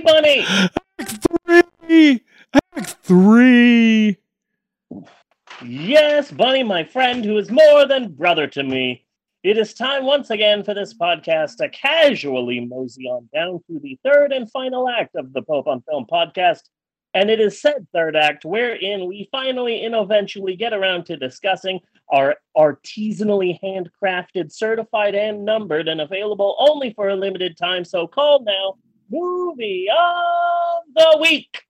Bunny. 0.00 0.44
Act 0.98 1.26
three. 1.86 2.22
Act 2.52 2.96
three. 3.02 4.16
Yes, 5.64 6.30
Bunny, 6.30 6.62
my 6.62 6.84
friend, 6.84 7.24
who 7.24 7.36
is 7.36 7.50
more 7.50 7.86
than 7.86 8.12
brother 8.12 8.46
to 8.46 8.62
me. 8.62 9.04
It 9.42 9.56
is 9.56 9.74
time 9.74 10.04
once 10.04 10.30
again 10.30 10.64
for 10.64 10.74
this 10.74 10.94
podcast 10.94 11.56
to 11.56 11.68
casually 11.68 12.60
mosey 12.60 13.06
on 13.06 13.28
down 13.32 13.60
to 13.70 13.78
the 13.80 13.98
third 14.04 14.32
and 14.32 14.50
final 14.50 14.88
act 14.88 15.14
of 15.14 15.32
the 15.32 15.42
Pope 15.42 15.66
on 15.66 15.82
Film 15.82 16.06
podcast. 16.10 16.62
And 17.14 17.30
it 17.30 17.40
is 17.40 17.60
said 17.60 17.86
third 17.92 18.16
act 18.16 18.44
wherein 18.44 19.06
we 19.06 19.28
finally 19.32 19.84
and 19.84 19.94
eventually 19.94 20.56
get 20.56 20.72
around 20.72 21.06
to 21.06 21.16
discussing 21.16 21.80
our 22.10 22.36
artisanally 22.56 23.58
handcrafted, 23.62 24.52
certified, 24.52 25.14
and 25.14 25.44
numbered, 25.44 25.88
and 25.88 26.00
available 26.00 26.56
only 26.58 26.92
for 26.92 27.08
a 27.08 27.16
limited 27.16 27.56
time. 27.56 27.84
So 27.84 28.06
called 28.06 28.44
now 28.44 28.74
movie 29.10 29.86
of 29.90 30.82
the 30.94 31.18
week. 31.20 31.62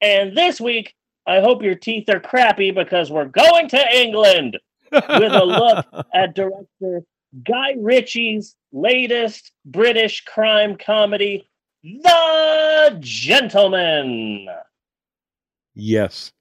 And 0.00 0.36
this 0.36 0.60
week, 0.60 0.94
I 1.26 1.40
hope 1.40 1.62
your 1.62 1.74
teeth 1.74 2.08
are 2.08 2.20
crappy 2.20 2.70
because 2.70 3.10
we're 3.10 3.24
going 3.24 3.68
to 3.68 3.96
England 3.96 4.58
with 4.92 5.32
a 5.32 5.44
look 5.44 6.06
at 6.14 6.34
director 6.34 7.02
Guy 7.44 7.74
Ritchie's 7.78 8.54
latest 8.72 9.52
British 9.64 10.24
crime 10.24 10.76
comedy, 10.76 11.48
The 11.82 12.96
Gentlemen. 13.00 14.48
Yes. 15.74 16.32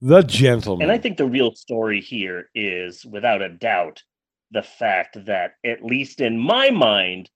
The 0.00 0.22
gentlemen. 0.22 0.82
And 0.82 0.92
I 0.92 0.98
think 0.98 1.16
the 1.16 1.26
real 1.26 1.54
story 1.54 2.00
here 2.00 2.50
is, 2.54 3.04
without 3.04 3.40
a 3.40 3.48
doubt, 3.48 4.02
the 4.50 4.62
fact 4.62 5.24
that, 5.26 5.54
at 5.64 5.84
least 5.84 6.20
in 6.20 6.38
my 6.38 6.70
mind, 6.70 7.30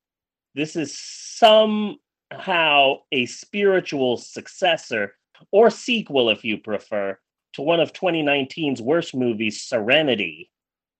this 0.54 0.76
is 0.76 0.98
somehow 0.98 2.96
a 3.12 3.26
spiritual 3.26 4.16
successor 4.16 5.14
or 5.50 5.70
sequel, 5.70 6.30
if 6.30 6.44
you 6.44 6.58
prefer, 6.58 7.18
to 7.54 7.62
one 7.62 7.80
of 7.80 7.92
2019's 7.92 8.82
worst 8.82 9.14
movies, 9.14 9.62
Serenity. 9.62 10.50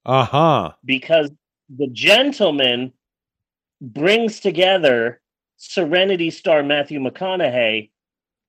Uh 0.05 0.25
huh. 0.25 0.73
Because 0.85 1.31
The 1.77 1.89
Gentlemen 1.89 2.93
brings 3.81 4.41
together 4.41 5.21
Serenity 5.57 6.31
star 6.31 6.63
Matthew 6.63 7.01
McConaughey 7.01 7.91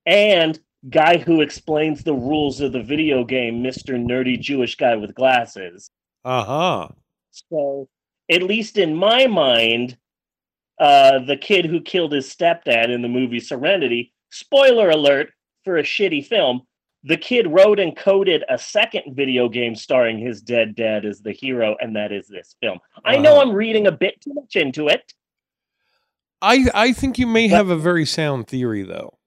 and 0.06 0.58
guy 0.88 1.18
who 1.18 1.40
explains 1.40 2.02
the 2.02 2.14
rules 2.14 2.60
of 2.60 2.72
the 2.72 2.82
video 2.82 3.24
game, 3.24 3.62
Mr. 3.62 3.90
Nerdy 3.90 4.40
Jewish 4.40 4.76
Guy 4.76 4.96
with 4.96 5.14
Glasses. 5.14 5.90
Uh 6.24 6.44
huh. 6.44 6.88
So, 7.30 7.88
at 8.30 8.42
least 8.42 8.78
in 8.78 8.94
my 8.94 9.26
mind, 9.26 9.96
uh, 10.78 11.18
the 11.20 11.36
kid 11.36 11.64
who 11.66 11.80
killed 11.80 12.12
his 12.12 12.28
stepdad 12.28 12.88
in 12.90 13.02
the 13.02 13.08
movie 13.08 13.40
Serenity, 13.40 14.12
spoiler 14.30 14.90
alert 14.90 15.30
for 15.64 15.76
a 15.78 15.82
shitty 15.82 16.26
film, 16.26 16.62
the 17.04 17.16
kid 17.16 17.46
wrote 17.48 17.78
and 17.80 17.96
coded 17.96 18.44
a 18.48 18.56
second 18.58 19.14
video 19.16 19.48
game 19.48 19.74
starring 19.74 20.18
his 20.18 20.40
dead 20.40 20.74
dad 20.74 21.04
as 21.04 21.20
the 21.20 21.32
hero, 21.32 21.76
and 21.80 21.96
that 21.96 22.12
is 22.12 22.28
this 22.28 22.54
film. 22.60 22.78
I 23.04 23.16
know 23.16 23.32
Uh-huh. 23.32 23.42
I'm 23.42 23.52
reading 23.52 23.86
a 23.86 23.92
bit 23.92 24.20
too 24.20 24.32
much 24.34 24.56
into 24.56 24.88
it. 24.88 25.12
I 26.40 26.66
I 26.74 26.92
think 26.92 27.18
you 27.18 27.26
may 27.26 27.48
But- 27.48 27.56
have 27.56 27.70
a 27.70 27.76
very 27.76 28.04
sound 28.06 28.48
theory 28.48 28.82
though. 28.82 29.18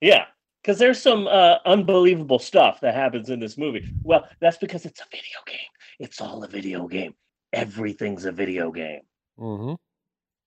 Yeah, 0.00 0.26
because 0.62 0.78
there's 0.78 1.00
some 1.00 1.26
uh, 1.26 1.56
unbelievable 1.64 2.38
stuff 2.38 2.80
that 2.80 2.94
happens 2.94 3.30
in 3.30 3.40
this 3.40 3.56
movie. 3.56 3.88
Well, 4.02 4.28
that's 4.40 4.58
because 4.58 4.84
it's 4.84 5.00
a 5.00 5.04
video 5.10 5.38
game. 5.46 5.70
It's 5.98 6.20
all 6.20 6.44
a 6.44 6.48
video 6.48 6.86
game. 6.86 7.14
Everything's 7.52 8.24
a 8.26 8.32
video 8.32 8.70
game. 8.70 9.00
Mm-hmm. 9.38 9.74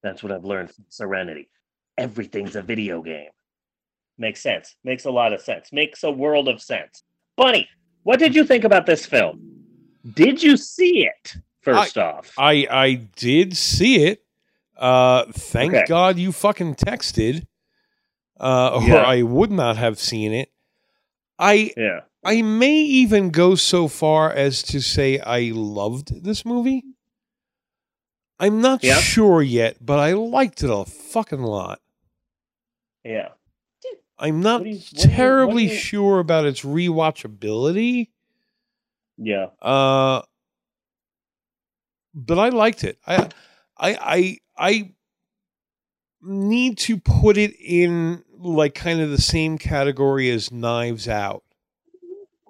That's 0.03 0.23
what 0.23 0.31
I've 0.31 0.45
learned 0.45 0.71
from 0.73 0.85
Serenity. 0.89 1.49
Everything's 1.97 2.55
a 2.55 2.61
video 2.61 3.01
game. 3.01 3.29
Makes 4.17 4.41
sense. 4.41 4.75
Makes 4.83 5.05
a 5.05 5.11
lot 5.11 5.33
of 5.33 5.41
sense. 5.41 5.71
Makes 5.71 6.03
a 6.03 6.11
world 6.11 6.47
of 6.47 6.61
sense. 6.61 7.03
Bunny, 7.35 7.67
what 8.03 8.19
did 8.19 8.35
you 8.35 8.43
think 8.43 8.63
about 8.63 8.85
this 8.85 9.05
film? 9.05 9.41
Did 10.13 10.41
you 10.43 10.57
see 10.57 11.05
it? 11.05 11.35
First 11.61 11.97
off, 11.97 12.31
I 12.37 12.67
I 12.71 12.93
did 13.15 13.55
see 13.57 14.03
it. 14.05 14.23
Uh, 14.77 15.25
thank 15.33 15.73
Okay. 15.73 15.83
God 15.87 16.17
you 16.17 16.31
fucking 16.31 16.75
texted, 16.75 17.45
uh, 18.39 18.75
or 18.75 18.83
Yeah. 18.83 19.03
I 19.03 19.23
would 19.23 19.51
not 19.51 19.75
have 19.75 19.99
seen 19.99 20.31
it. 20.33 20.49
I 21.37 21.73
yeah. 21.75 22.01
I 22.23 22.41
may 22.41 22.75
even 22.75 23.29
go 23.29 23.55
so 23.55 23.87
far 23.89 24.31
as 24.31 24.63
to 24.63 24.81
say 24.81 25.19
I 25.19 25.51
loved 25.53 26.23
this 26.23 26.45
movie. 26.45 26.83
I'm 28.39 28.61
not 28.61 28.83
Yeah. 28.83 28.99
sure 28.99 29.41
yet, 29.41 29.77
but 29.85 29.99
I 29.99 30.13
liked 30.13 30.63
it 30.63 30.69
a 30.69 30.85
fucking 30.85 31.41
lot. 31.41 31.81
Yeah. 33.03 33.29
I'm 34.17 34.41
not 34.41 34.61
What 34.61 34.69
you- 34.69 34.75
what 34.77 34.89
do 34.89 35.01
you- 35.09 35.15
terribly 35.15 35.63
you- 35.69 35.75
sure 35.75 36.19
about 36.19 36.45
its 36.45 36.61
rewatchability. 36.61 38.09
Yeah. 39.17 39.47
Uh, 39.61 40.21
but 42.13 42.37
I 42.39 42.49
liked 42.49 42.83
it. 42.83 42.97
I, 43.05 43.29
I, 43.77 43.97
I, 44.01 44.37
I 44.57 44.91
need 46.21 46.77
to 46.79 46.97
put 46.97 47.37
it 47.37 47.53
in 47.59 48.23
like 48.37 48.73
kind 48.75 48.99
of 49.01 49.09
the 49.09 49.21
same 49.21 49.57
category 49.57 50.29
as 50.29 50.51
Knives 50.51 51.07
Out. 51.07 51.43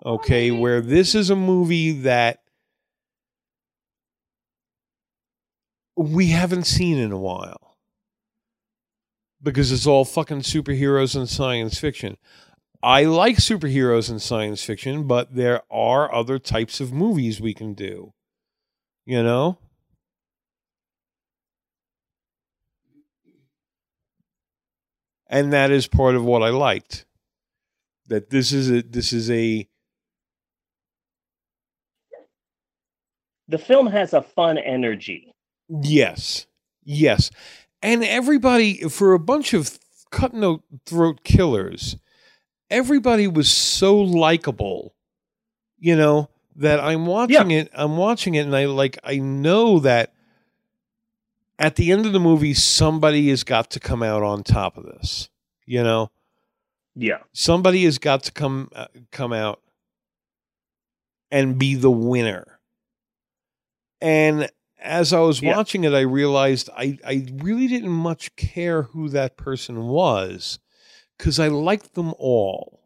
Okay, 0.05 0.49
where 0.49 0.81
this 0.81 1.13
is 1.13 1.29
a 1.29 1.35
movie 1.35 1.91
that 1.91 2.41
we 5.99 6.27
haven't 6.27 6.63
seen 6.63 6.97
in 6.97 7.11
a 7.11 7.17
while 7.17 7.75
because 9.43 9.69
it's 9.69 9.85
all 9.85 10.05
fucking 10.05 10.41
superheroes 10.41 11.13
and 11.13 11.27
science 11.27 11.77
fiction. 11.77 12.15
I 12.81 13.03
like 13.03 13.35
superheroes 13.35 14.09
and 14.09 14.21
science 14.21 14.63
fiction, 14.63 15.07
but 15.07 15.35
there 15.35 15.61
are 15.69 16.13
other 16.13 16.39
types 16.39 16.79
of 16.79 16.93
movies 16.93 17.41
we 17.41 17.53
can 17.53 17.73
do. 17.73 18.13
You 19.05 19.23
know? 19.23 19.57
And 25.27 25.51
that 25.51 25.69
is 25.69 25.85
part 25.85 26.16
of 26.16 26.23
what 26.23 26.43
I 26.43 26.49
liked. 26.49 27.05
That 28.07 28.29
this 28.29 28.53
is 28.53 28.71
a 28.71 28.81
this 28.81 29.11
is 29.11 29.29
a 29.29 29.67
The 33.49 33.57
film 33.57 33.87
has 33.87 34.13
a 34.13 34.21
fun 34.21 34.57
energy. 34.57 35.33
Yes. 35.69 36.47
Yes. 36.84 37.31
And 37.81 38.03
everybody, 38.03 38.90
for 38.90 39.13
a 39.13 39.19
bunch 39.19 39.53
of 39.53 39.80
cut 40.12 40.34
throat 40.85 41.24
killers, 41.24 41.96
everybody 42.69 43.28
was 43.28 43.50
so 43.50 43.97
likable, 43.97 44.96
you 45.78 45.96
know, 45.96 46.29
that 46.56 46.79
I'm 46.79 47.06
watching 47.06 47.52
it. 47.52 47.69
I'm 47.74 47.96
watching 47.96 48.35
it 48.35 48.40
and 48.40 48.56
I 48.56 48.66
like, 48.66 48.97
I 49.03 49.18
know 49.18 49.79
that 49.79 50.13
at 51.58 51.75
the 51.75 51.91
end 51.91 52.06
of 52.06 52.13
the 52.13 52.19
movie, 52.19 52.53
somebody 52.53 53.29
has 53.29 53.44
got 53.44 53.72
to 53.72 53.79
come 53.79 54.03
out 54.03 54.24
on 54.24 54.44
top 54.44 54.78
of 54.78 54.85
this, 54.85 55.29
you 55.66 55.84
know? 55.84 56.12
Yeah. 56.96 57.19
somebody 57.31 57.85
has 57.85 57.97
got 57.97 58.24
to 58.24 58.31
come 58.34 58.69
uh, 58.75 58.88
come 59.12 59.31
out 59.31 59.62
and 61.31 61.58
be 61.58 61.75
the 61.75 61.91
winner. 61.91 62.59
And 64.02 64.50
as 64.81 65.13
I 65.13 65.19
was 65.19 65.41
Yeah. 65.41 65.56
watching 65.56 65.84
it, 65.84 65.94
I 65.94 66.01
realized 66.01 66.69
I, 66.75 66.97
I 67.06 67.28
really 67.35 67.67
didn't 67.67 67.90
much 67.91 68.35
care 68.35 68.84
who 68.84 69.09
that 69.09 69.38
person 69.38 69.88
was 69.88 70.59
because 71.17 71.40
I 71.40 71.47
liked 71.47 71.95
them 71.95 72.13
all. 72.17 72.79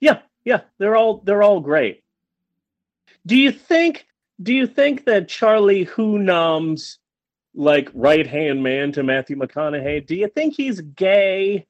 Yeah, 0.00 0.20
yeah, 0.44 0.62
they're 0.78 0.96
all 0.96 1.22
they're 1.24 1.42
all 1.42 1.60
great. 1.60 2.02
Do 3.26 3.36
you 3.36 3.50
think 3.50 4.06
do 4.42 4.52
you 4.54 4.66
think 4.66 5.06
that 5.06 5.28
Charlie 5.28 5.84
Hunnam's 5.84 6.98
like 7.54 7.90
right 7.94 8.26
hand 8.26 8.62
man 8.62 8.92
to 8.92 9.02
Matthew 9.02 9.36
McConaughey, 9.36 10.06
do 10.06 10.14
you 10.14 10.28
think 10.28 10.54
he's 10.54 10.80
gay? 10.80 11.66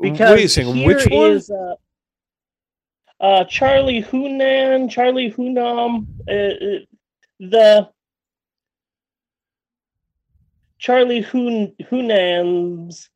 Because 0.00 0.36
Wait 0.36 0.44
a 0.44 0.48
second, 0.48 0.76
here 0.76 0.86
which 0.86 1.06
one? 1.10 1.30
is, 1.32 1.50
uh, 1.50 1.74
uh, 3.20 3.44
Charlie 3.44 4.02
Hunnam, 4.02 4.90
Charlie 4.90 5.30
Hunnam, 5.32 6.06
uh, 6.28 6.32
uh, 6.32 6.78
the 7.40 7.88
Charlie 10.84 11.22
Hun 11.22 11.72
Hunnam's. 11.90 13.08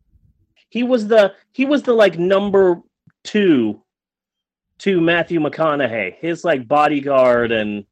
He 0.70 0.82
was 0.82 1.06
the 1.06 1.34
he 1.52 1.66
was 1.66 1.82
the 1.82 1.92
like 1.92 2.18
number 2.18 2.80
two 3.24 3.82
to 4.78 5.00
Matthew 5.00 5.38
McConaughey, 5.40 6.14
his 6.14 6.44
like 6.44 6.66
bodyguard 6.66 7.52
and 7.52 7.84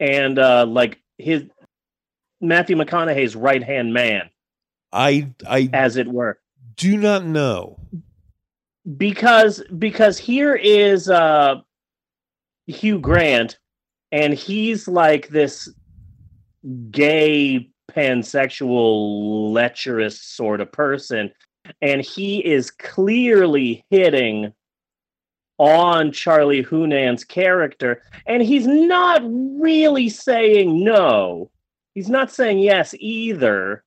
and 0.00 0.38
uh 0.40 0.66
like 0.66 1.00
his 1.18 1.44
Matthew 2.40 2.74
McConaughey's 2.74 3.36
right 3.36 3.62
hand 3.62 3.94
man, 3.94 4.28
I 4.92 5.32
I 5.48 5.70
as 5.72 5.96
it 5.96 6.08
were. 6.08 6.38
do 6.76 6.96
not 6.96 7.24
know. 7.24 7.78
because 8.96 9.62
because 9.78 10.18
here 10.18 10.54
is 10.54 11.08
uh 11.08 11.56
Hugh 12.66 12.98
Grant, 12.98 13.58
and 14.12 14.34
he's 14.34 14.86
like 14.88 15.28
this 15.28 15.68
gay 16.90 17.68
pansexual 17.90 19.52
lecherous 19.52 20.20
sort 20.22 20.60
of 20.60 20.70
person 20.72 21.30
and 21.82 22.00
he 22.00 22.38
is 22.38 22.70
clearly 22.70 23.84
hitting 23.90 24.52
on 25.58 26.10
Charlie 26.12 26.62
Hunnam's 26.62 27.24
character 27.24 28.02
and 28.26 28.42
he's 28.42 28.66
not 28.66 29.22
really 29.24 30.08
saying 30.08 30.82
no 30.84 31.50
he's 31.94 32.08
not 32.08 32.30
saying 32.32 32.60
yes 32.60 32.94
either 32.98 33.84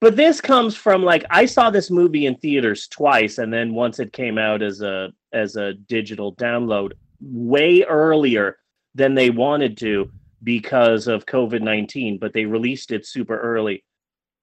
but 0.00 0.16
this 0.16 0.40
comes 0.40 0.76
from 0.76 1.02
like 1.02 1.24
I 1.30 1.46
saw 1.46 1.70
this 1.70 1.90
movie 1.90 2.26
in 2.26 2.36
theaters 2.36 2.88
twice 2.88 3.38
and 3.38 3.52
then 3.52 3.74
once 3.74 3.98
it 3.98 4.12
came 4.12 4.38
out 4.38 4.62
as 4.62 4.82
a 4.82 5.12
as 5.32 5.56
a 5.56 5.74
digital 5.74 6.34
download 6.34 6.92
way 7.20 7.82
earlier 7.82 8.58
than 8.94 9.14
they 9.14 9.30
wanted 9.30 9.76
to 9.78 10.10
because 10.42 11.06
of 11.06 11.26
COVID 11.26 11.62
19, 11.62 12.18
but 12.18 12.32
they 12.32 12.44
released 12.44 12.92
it 12.92 13.06
super 13.06 13.38
early. 13.38 13.84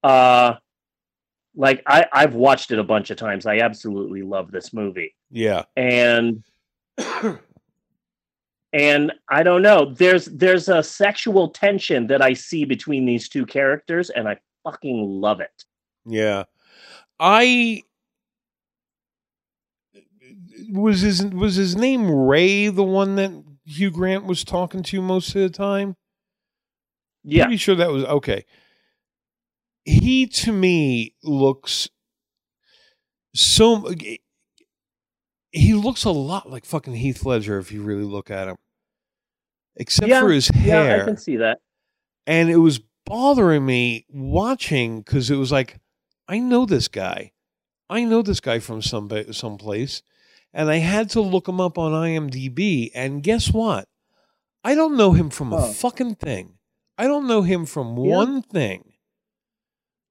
Uh, 0.04 0.56
like 1.56 1.84
I, 1.86 2.08
I've 2.12 2.34
watched 2.34 2.72
it 2.72 2.80
a 2.80 2.84
bunch 2.84 3.10
of 3.10 3.18
times. 3.18 3.46
I 3.46 3.60
absolutely 3.60 4.22
love 4.22 4.52
this 4.52 4.74
movie. 4.74 5.16
Yeah. 5.32 5.64
And 5.76 6.44
and 8.74 9.12
I 9.30 9.44
don't 9.44 9.62
know. 9.62 9.94
There's 9.94 10.26
there's 10.26 10.68
a 10.68 10.84
sexual 10.84 11.50
tension 11.50 12.08
that 12.08 12.22
I 12.22 12.34
see 12.34 12.66
between 12.66 13.06
these 13.06 13.30
two 13.30 13.46
characters, 13.46 14.10
and 14.10 14.28
I 14.28 14.38
fucking 14.64 15.22
love 15.22 15.40
it. 15.40 15.66
Yeah. 16.06 16.44
I 17.20 17.84
was 20.72 21.02
his 21.02 21.26
was 21.26 21.56
his 21.56 21.76
name 21.76 22.10
Ray 22.10 22.68
the 22.68 22.84
one 22.84 23.16
that 23.16 23.32
Hugh 23.66 23.92
Grant 23.92 24.26
was 24.26 24.44
talking 24.44 24.84
to 24.84 25.02
most 25.02 25.36
of 25.36 25.42
the 25.42 25.50
time? 25.50 25.96
Yeah. 27.24 27.46
Pretty 27.46 27.58
sure 27.58 27.76
that 27.76 27.92
was 27.92 28.04
okay. 28.06 28.46
He 29.86 30.28
to 30.28 30.52
me 30.52 31.16
looks 31.24 31.90
so 33.36 33.94
he 35.52 35.74
looks 35.74 36.04
a 36.04 36.12
lot 36.12 36.50
like 36.50 36.66
fucking 36.66 36.96
Heath 36.96 37.26
Ledger 37.26 37.60
if 37.60 37.72
you 37.72 37.84
really 37.84 38.04
look 38.04 38.32
at 38.32 38.48
him. 38.48 38.58
Except 39.76 40.08
yeah, 40.08 40.22
for 40.22 40.30
his 40.30 40.48
hair. 40.50 40.98
Yeah, 40.98 41.04
I 41.04 41.06
can 41.06 41.18
see 41.18 41.38
that. 41.38 41.60
And 42.28 42.50
it 42.50 42.58
was 42.58 42.80
bothering 43.06 43.66
me 43.66 44.06
watching 44.10 45.02
because 45.02 45.30
it 45.30 45.36
was 45.36 45.52
like, 45.52 45.80
I 46.28 46.40
know 46.40 46.66
this 46.66 46.88
guy. 46.88 47.32
I 47.90 48.04
know 48.04 48.22
this 48.22 48.40
guy 48.40 48.60
from 48.60 48.82
some 48.82 49.10
someplace 49.32 50.02
and 50.54 50.70
I 50.70 50.78
had 50.78 51.10
to 51.12 51.22
look 51.22 51.48
him 51.48 51.60
up 51.60 51.78
on 51.78 51.92
IMDb. 51.92 52.92
And 52.94 53.24
guess 53.24 53.52
what? 53.52 53.88
I 54.64 54.76
don't 54.76 54.96
know 54.96 55.12
him 55.14 55.30
from 55.30 55.52
a 55.52 55.74
fucking 55.74 56.16
thing. 56.16 56.54
I 56.98 57.08
don't 57.08 57.28
know 57.28 57.42
him 57.42 57.66
from 57.66 57.98
yeah. 57.98 58.16
one 58.16 58.42
thing. 58.42 58.94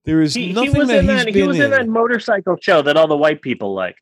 There 0.04 0.20
is 0.20 0.34
he, 0.34 0.52
nothing 0.52 0.72
he 0.72 0.78
was 0.78 0.88
that 0.88 0.98
in 0.98 1.08
he's 1.08 1.24
that, 1.24 1.34
He 1.34 1.42
was 1.44 1.58
in. 1.58 1.66
in 1.66 1.70
that 1.70 1.88
motorcycle 1.88 2.56
show 2.60 2.82
that 2.82 2.96
all 2.96 3.06
the 3.06 3.16
white 3.16 3.40
people 3.40 3.72
like. 3.72 3.96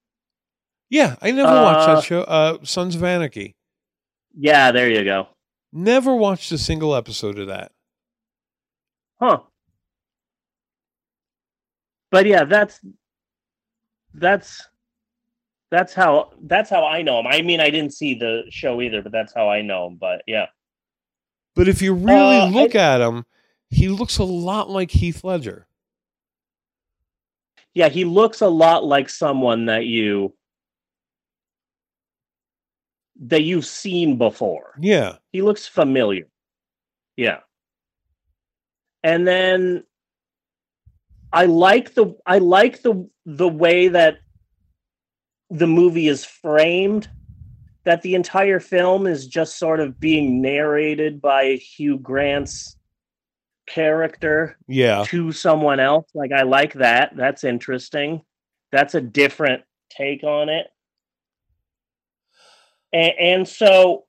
Yeah, 0.88 1.16
I 1.20 1.30
never 1.30 1.52
uh, 1.52 1.62
watched 1.62 1.86
that 1.86 2.04
show. 2.04 2.22
Uh, 2.22 2.58
Sons 2.62 2.96
of 2.96 3.04
Anarchy. 3.04 3.54
Yeah, 4.34 4.72
there 4.72 4.90
you 4.90 5.04
go. 5.04 5.28
Never 5.72 6.16
watched 6.16 6.50
a 6.52 6.58
single 6.58 6.96
episode 6.96 7.38
of 7.38 7.48
that. 7.48 7.70
Huh. 9.20 9.40
But 12.10 12.26
yeah, 12.26 12.44
that's 12.44 12.80
that's 14.14 14.66
that's 15.70 15.94
how 15.94 16.32
that's 16.42 16.68
how 16.70 16.84
I 16.84 17.02
know 17.02 17.20
him. 17.20 17.26
I 17.28 17.42
mean, 17.42 17.60
I 17.60 17.70
didn't 17.70 17.92
see 17.92 18.14
the 18.14 18.42
show 18.50 18.80
either, 18.80 19.02
but 19.02 19.12
that's 19.12 19.32
how 19.34 19.48
I 19.48 19.62
know 19.62 19.86
him. 19.86 19.96
But 20.00 20.22
yeah. 20.26 20.46
But 21.54 21.68
if 21.68 21.82
you 21.82 21.94
really 21.94 22.38
Uh, 22.40 22.46
look 22.48 22.74
I- 22.74 22.78
at 22.96 23.00
him, 23.00 23.24
he 23.68 23.88
looks 23.88 24.18
a 24.18 24.24
lot 24.24 24.68
like 24.70 24.90
Heath 24.90 25.22
Ledger. 25.22 25.66
Yeah, 27.74 27.88
he 27.88 28.04
looks 28.04 28.40
a 28.40 28.48
lot 28.48 28.84
like 28.84 29.08
someone 29.08 29.66
that 29.66 29.86
you 29.86 30.34
that 33.22 33.42
you've 33.42 33.66
seen 33.66 34.16
before. 34.16 34.74
Yeah. 34.80 35.16
He 35.30 35.42
looks 35.42 35.66
familiar. 35.66 36.26
Yeah. 37.16 37.40
And 39.02 39.26
then 39.26 39.84
I 41.32 41.46
like 41.46 41.94
the 41.94 42.16
I 42.26 42.38
like 42.38 42.82
the 42.82 43.08
the 43.24 43.48
way 43.48 43.88
that 43.88 44.18
the 45.50 45.66
movie 45.66 46.08
is 46.08 46.24
framed 46.24 47.08
that 47.84 48.02
the 48.02 48.14
entire 48.14 48.60
film 48.60 49.06
is 49.06 49.26
just 49.26 49.58
sort 49.58 49.80
of 49.80 49.98
being 49.98 50.42
narrated 50.42 51.20
by 51.20 51.54
Hugh 51.54 51.98
Grant's 51.98 52.76
character 53.66 54.56
Yeah. 54.68 55.04
to 55.06 55.32
someone 55.32 55.80
else. 55.80 56.06
Like 56.14 56.32
I 56.32 56.42
like 56.42 56.74
that. 56.74 57.12
That's 57.16 57.42
interesting. 57.44 58.22
That's 58.70 58.94
a 58.94 59.00
different 59.00 59.62
take 59.88 60.22
on 60.24 60.48
it. 60.50 60.66
And, 62.92 63.12
and 63.18 63.48
so 63.48 64.04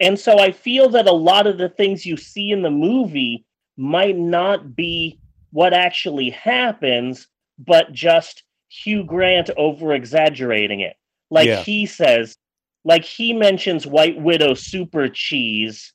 and 0.00 0.18
so 0.18 0.38
I 0.38 0.52
feel 0.52 0.88
that 0.90 1.06
a 1.08 1.12
lot 1.12 1.46
of 1.46 1.58
the 1.58 1.68
things 1.68 2.04
you 2.06 2.16
see 2.16 2.50
in 2.50 2.62
the 2.62 2.70
movie 2.70 3.44
might 3.76 4.16
not 4.16 4.74
be 4.74 5.18
what 5.50 5.72
actually 5.72 6.30
happens, 6.30 7.28
but 7.58 7.92
just 7.92 8.42
Hugh 8.68 9.04
Grant 9.04 9.50
over 9.56 9.94
exaggerating 9.94 10.80
it. 10.80 10.96
Like 11.30 11.46
Yeah. 11.46 11.62
he 11.62 11.86
says, 11.86 12.36
like 12.84 13.04
he 13.04 13.32
mentions 13.32 13.86
White 13.86 14.20
Widow 14.20 14.54
super 14.54 15.08
cheese 15.08 15.92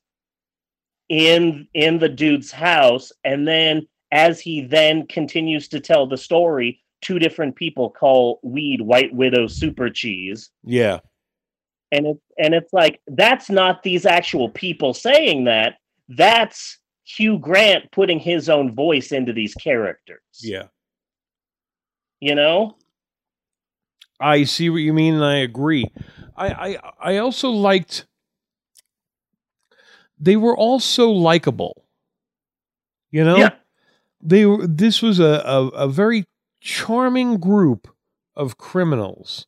in 1.08 1.68
in 1.74 1.98
the 1.98 2.08
dude's 2.08 2.50
house 2.50 3.12
and 3.24 3.46
then 3.46 3.86
as 4.12 4.40
he 4.40 4.62
then 4.62 5.06
continues 5.08 5.68
to 5.68 5.80
tell 5.80 6.06
the 6.06 6.16
story 6.16 6.80
two 7.02 7.18
different 7.18 7.54
people 7.56 7.90
call 7.90 8.38
weed 8.42 8.80
white 8.80 9.12
widow 9.14 9.46
super 9.46 9.90
cheese 9.90 10.50
Yeah. 10.64 11.00
And 11.92 12.06
it 12.06 12.16
and 12.38 12.54
it's 12.54 12.72
like 12.72 13.00
that's 13.06 13.48
not 13.48 13.84
these 13.84 14.04
actual 14.04 14.48
people 14.48 14.94
saying 14.94 15.44
that 15.44 15.76
that's 16.08 16.78
Hugh 17.04 17.38
Grant 17.38 17.90
putting 17.92 18.18
his 18.18 18.48
own 18.48 18.74
voice 18.74 19.12
into 19.12 19.32
these 19.32 19.54
characters 19.54 20.20
Yeah. 20.40 20.64
you 22.20 22.34
know 22.34 22.76
I 24.20 24.44
see 24.44 24.70
what 24.70 24.76
you 24.78 24.92
mean, 24.92 25.14
and 25.14 25.24
I 25.24 25.38
agree. 25.38 25.90
I 26.36 26.76
I, 26.76 26.92
I 27.00 27.16
also 27.16 27.50
liked. 27.50 28.06
They 30.18 30.36
were 30.36 30.56
all 30.56 30.78
so 30.78 31.10
likable. 31.10 31.84
You 33.10 33.24
know, 33.24 33.36
yeah 33.36 33.50
they 34.22 34.46
were. 34.46 34.64
This 34.66 35.02
was 35.02 35.18
a, 35.18 35.42
a 35.44 35.66
a 35.70 35.88
very 35.88 36.24
charming 36.60 37.38
group 37.38 37.88
of 38.36 38.56
criminals, 38.58 39.46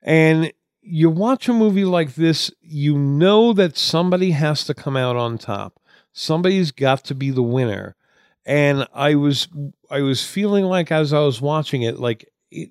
and 0.00 0.50
you 0.82 1.08
watch 1.10 1.48
a 1.48 1.52
movie 1.52 1.84
like 1.84 2.14
this, 2.16 2.50
you 2.60 2.98
know 2.98 3.52
that 3.52 3.76
somebody 3.76 4.32
has 4.32 4.64
to 4.64 4.74
come 4.74 4.96
out 4.96 5.16
on 5.16 5.38
top. 5.38 5.80
Somebody's 6.12 6.72
got 6.72 7.04
to 7.04 7.14
be 7.14 7.30
the 7.30 7.42
winner. 7.42 7.96
And 8.44 8.86
I 8.92 9.14
was 9.14 9.48
I 9.90 10.00
was 10.00 10.26
feeling 10.26 10.64
like 10.64 10.90
as 10.90 11.12
I 11.12 11.20
was 11.20 11.40
watching 11.40 11.82
it, 11.82 11.98
like 12.00 12.28
it 12.50 12.70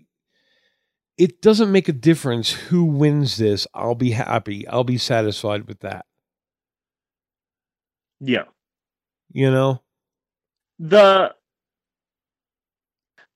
it 1.18 1.42
doesn't 1.42 1.72
make 1.72 1.88
a 1.88 1.94
difference 1.94 2.52
who 2.52 2.84
wins 2.84 3.38
this. 3.38 3.66
I'll 3.74 3.96
be 3.96 4.12
happy. 4.12 4.68
I'll 4.68 4.84
be 4.84 4.98
satisfied 4.98 5.68
with 5.68 5.80
that. 5.80 6.06
yeah 8.20 8.44
You 9.32 9.50
know? 9.50 9.82
the 10.80 11.34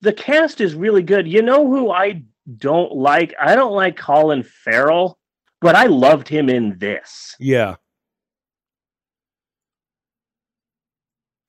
the 0.00 0.12
cast 0.12 0.60
is 0.60 0.74
really 0.74 1.02
good 1.02 1.26
you 1.26 1.42
know 1.42 1.66
who 1.66 1.90
I 1.90 2.22
don't 2.58 2.92
like 2.94 3.34
I 3.40 3.54
don't 3.56 3.72
like 3.72 3.96
Colin 3.96 4.42
Farrell 4.42 5.18
but 5.60 5.74
I 5.74 5.86
loved 5.86 6.28
him 6.28 6.48
in 6.48 6.78
this 6.78 7.34
Yeah. 7.40 7.76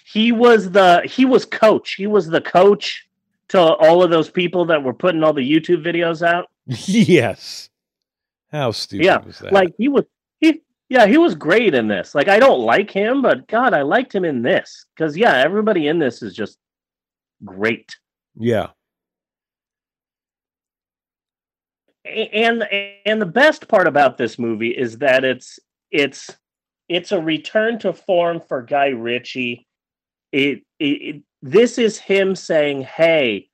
he 0.04 0.32
was 0.32 0.72
the 0.72 1.01
he 1.06 1.25
was 1.25 1.46
coach 1.46 1.94
he 1.94 2.08
was 2.08 2.27
the 2.27 2.42
coach 2.42 3.08
to 3.50 3.60
all 3.60 4.01
of 4.04 4.10
those 4.10 4.30
people 4.30 4.66
that 4.66 4.84
were 4.84 4.94
putting 4.94 5.24
all 5.24 5.34
the 5.34 5.42
youtube 5.51 5.84
videos 5.84 6.25
out 6.25 6.48
yes. 6.66 7.70
How 8.51 8.72
stupid 8.72 9.06
Yeah, 9.06 9.18
was 9.20 9.39
that? 9.39 9.51
like 9.54 9.74
he 9.77 9.88
was 9.89 10.06
he 10.39 10.62
yeah 10.89 11.06
he 11.06 11.18
was 11.18 11.36
great 11.36 11.74
in 11.74 11.88
this 11.88 12.16
like 12.16 12.27
i 12.30 12.39
don't 12.39 12.62
like 12.62 12.89
him 12.89 13.22
but 13.22 13.48
god 13.48 13.74
i 13.74 13.82
liked 13.82 14.13
him 14.16 14.24
in 14.25 14.42
this 14.42 14.86
because 14.96 15.16
yeah 15.18 15.34
everybody 15.38 15.88
in 15.89 16.00
this 16.00 16.22
is 16.24 16.34
just 16.34 16.58
great 17.44 17.96
yeah. 18.39 18.68
A- 21.88 21.92
and 22.33 22.63
and 23.05 23.21
the 23.21 23.25
best 23.25 23.67
part 23.67 23.87
about 23.87 24.17
this 24.17 24.39
movie 24.39 24.69
is 24.71 24.99
that 24.99 25.23
it's 25.23 25.59
it's 25.91 26.29
it's 26.89 27.11
a 27.11 27.19
return 27.21 27.79
to 27.79 27.93
form 27.93 28.41
for 28.47 28.61
guy 28.61 28.87
ritchie 28.87 29.67
it, 30.31 30.63
it, 30.79 30.85
it 30.85 31.23
this 31.41 31.77
is 31.77 31.97
him 31.97 32.35
saying 32.35 32.81
hey 32.81 33.49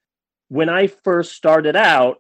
when 0.50 0.70
i 0.70 0.88
first 0.88 1.34
started 1.34 1.76
out 1.76 2.18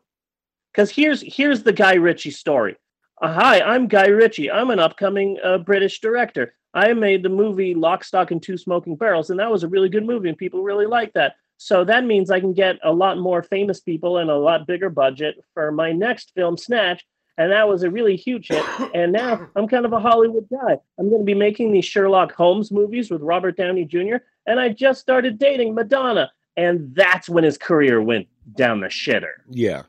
because 0.71 0.89
here's 0.89 1.21
here's 1.21 1.63
the 1.63 1.73
guy 1.73 1.93
ritchie 1.95 2.31
story 2.31 2.75
Uh, 3.21 3.31
Hi, 3.33 3.61
I'm 3.61 3.87
Guy 3.87 4.07
Ritchie. 4.07 4.51
I'm 4.51 4.69
an 4.71 4.79
upcoming 4.79 5.37
uh, 5.43 5.59
British 5.59 6.01
director. 6.01 6.55
I 6.73 6.93
made 6.93 7.21
the 7.23 7.29
movie 7.29 7.75
Lock, 7.75 8.03
Stock, 8.03 8.31
and 8.31 8.41
Two 8.41 8.57
Smoking 8.57 8.95
Barrels, 8.97 9.29
and 9.29 9.39
that 9.39 9.51
was 9.51 9.63
a 9.63 9.67
really 9.67 9.89
good 9.89 10.05
movie, 10.05 10.29
and 10.29 10.37
people 10.37 10.63
really 10.63 10.87
like 10.87 11.13
that. 11.13 11.35
So 11.63 11.85
that 11.85 12.03
means 12.03 12.29
I 12.29 12.41
can 12.41 12.51
get 12.51 12.77
a 12.83 12.91
lot 12.91 13.17
more 13.17 13.41
famous 13.41 13.79
people 13.79 14.17
and 14.17 14.29
a 14.29 14.35
lot 14.35 14.67
bigger 14.67 14.89
budget 14.89 15.35
for 15.53 15.71
my 15.71 15.93
next 15.93 16.33
film, 16.35 16.57
Snatch. 16.57 17.05
And 17.37 17.53
that 17.53 17.69
was 17.69 17.83
a 17.83 17.89
really 17.89 18.17
huge 18.17 18.49
hit. 18.49 18.65
And 18.93 19.13
now 19.13 19.47
I'm 19.55 19.69
kind 19.69 19.85
of 19.85 19.93
a 19.93 19.99
Hollywood 19.99 20.45
guy. 20.51 20.77
I'm 20.99 21.09
going 21.09 21.21
to 21.21 21.25
be 21.25 21.33
making 21.33 21.71
these 21.71 21.85
Sherlock 21.85 22.33
Holmes 22.33 22.69
movies 22.69 23.09
with 23.09 23.21
Robert 23.21 23.55
Downey 23.55 23.85
Jr. 23.85 24.17
And 24.45 24.59
I 24.59 24.69
just 24.69 24.99
started 24.99 25.39
dating 25.39 25.73
Madonna. 25.73 26.31
And 26.57 26.93
that's 26.93 27.29
when 27.29 27.45
his 27.45 27.57
career 27.57 28.01
went 28.01 28.27
down 28.55 28.81
the 28.81 28.87
shitter 28.87 29.31
Yeah. 29.49 29.83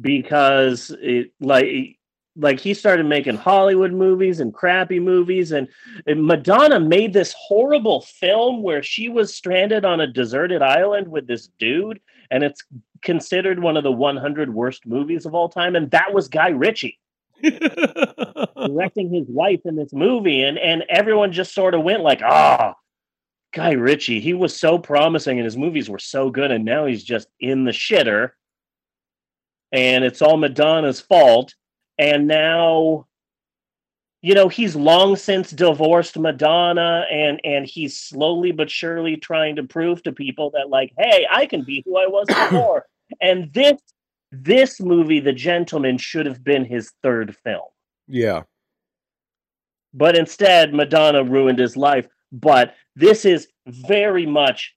because 0.00 0.94
it 1.02 1.32
like 1.40 1.98
like 2.36 2.60
he 2.60 2.74
started 2.74 3.06
making 3.06 3.36
Hollywood 3.36 3.92
movies 3.92 4.40
and 4.40 4.54
crappy 4.54 5.00
movies 5.00 5.52
and, 5.52 5.68
and 6.06 6.24
Madonna 6.24 6.78
made 6.78 7.12
this 7.12 7.34
horrible 7.36 8.02
film 8.02 8.62
where 8.62 8.82
she 8.82 9.08
was 9.08 9.34
stranded 9.34 9.84
on 9.84 10.00
a 10.00 10.06
deserted 10.06 10.62
island 10.62 11.08
with 11.08 11.26
this 11.26 11.48
dude 11.58 12.00
and 12.30 12.44
it's 12.44 12.62
considered 13.02 13.60
one 13.60 13.76
of 13.76 13.82
the 13.82 13.92
100 13.92 14.54
worst 14.54 14.86
movies 14.86 15.26
of 15.26 15.34
all 15.34 15.48
time 15.48 15.74
and 15.74 15.90
that 15.90 16.12
was 16.12 16.28
Guy 16.28 16.50
Ritchie. 16.50 16.98
Directing 17.42 19.12
his 19.12 19.26
wife 19.28 19.60
in 19.64 19.74
this 19.74 19.92
movie 19.94 20.42
and 20.42 20.58
and 20.58 20.84
everyone 20.90 21.32
just 21.32 21.54
sort 21.54 21.74
of 21.74 21.82
went 21.82 22.02
like 22.02 22.20
ah 22.22 22.74
Guy 23.54 23.72
Ritchie 23.72 24.20
he 24.20 24.34
was 24.34 24.54
so 24.54 24.78
promising 24.78 25.38
and 25.38 25.46
his 25.46 25.56
movies 25.56 25.88
were 25.88 25.98
so 25.98 26.30
good 26.30 26.50
and 26.50 26.66
now 26.66 26.84
he's 26.84 27.02
just 27.02 27.28
in 27.40 27.64
the 27.64 27.70
shitter 27.70 28.32
and 29.72 30.04
it's 30.04 30.20
all 30.20 30.36
Madonna's 30.36 31.00
fault 31.00 31.54
and 32.00 32.26
now 32.26 33.06
you 34.22 34.34
know 34.34 34.48
he's 34.48 34.74
long 34.74 35.14
since 35.14 35.50
divorced 35.50 36.18
Madonna 36.18 37.04
and 37.12 37.40
and 37.44 37.66
he's 37.66 37.96
slowly 37.98 38.50
but 38.52 38.70
surely 38.70 39.16
trying 39.16 39.56
to 39.56 39.62
prove 39.62 40.02
to 40.02 40.12
people 40.12 40.50
that 40.52 40.70
like 40.70 40.92
hey 40.98 41.26
I 41.30 41.46
can 41.46 41.62
be 41.62 41.82
who 41.86 41.96
I 41.98 42.06
was 42.06 42.26
before 42.50 42.86
and 43.20 43.52
this 43.52 43.80
this 44.32 44.80
movie 44.80 45.20
The 45.20 45.32
Gentlemen 45.32 45.98
should 45.98 46.26
have 46.26 46.42
been 46.42 46.64
his 46.64 46.92
third 47.02 47.36
film 47.44 47.68
yeah. 48.10 48.42
but 49.94 50.16
instead 50.16 50.74
Madonna 50.74 51.22
ruined 51.24 51.58
his 51.58 51.76
life. 51.76 52.06
But 52.32 52.74
this 52.96 53.24
is 53.24 53.48
very 53.66 54.26
much, 54.26 54.74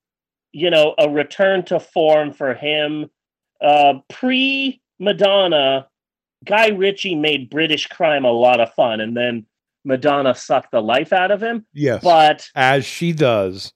you 0.51 0.70
know, 0.70 0.96
a 0.98 1.10
return 1.10 1.63
to 1.65 1.80
form 1.80 2.32
for 2.34 2.53
him. 2.53 3.10
Uh, 3.62 3.96
Pre 4.10 4.82
Madonna, 5.00 5.88
Guy 6.43 6.69
Ritchie 6.69 7.15
made 7.15 7.50
British 7.50 7.88
crime 7.88 8.25
a 8.25 8.31
lot 8.31 8.59
of 8.59 8.73
fun, 8.73 9.01
and 9.01 9.15
then 9.15 9.45
Madonna 9.85 10.33
sucked 10.35 10.71
the 10.71 10.81
life 10.81 11.12
out 11.13 11.31
of 11.31 11.41
him. 11.41 11.65
Yes. 11.73 12.03
But 12.03 12.50
As 12.55 12.85
she 12.85 13.12
does. 13.13 13.71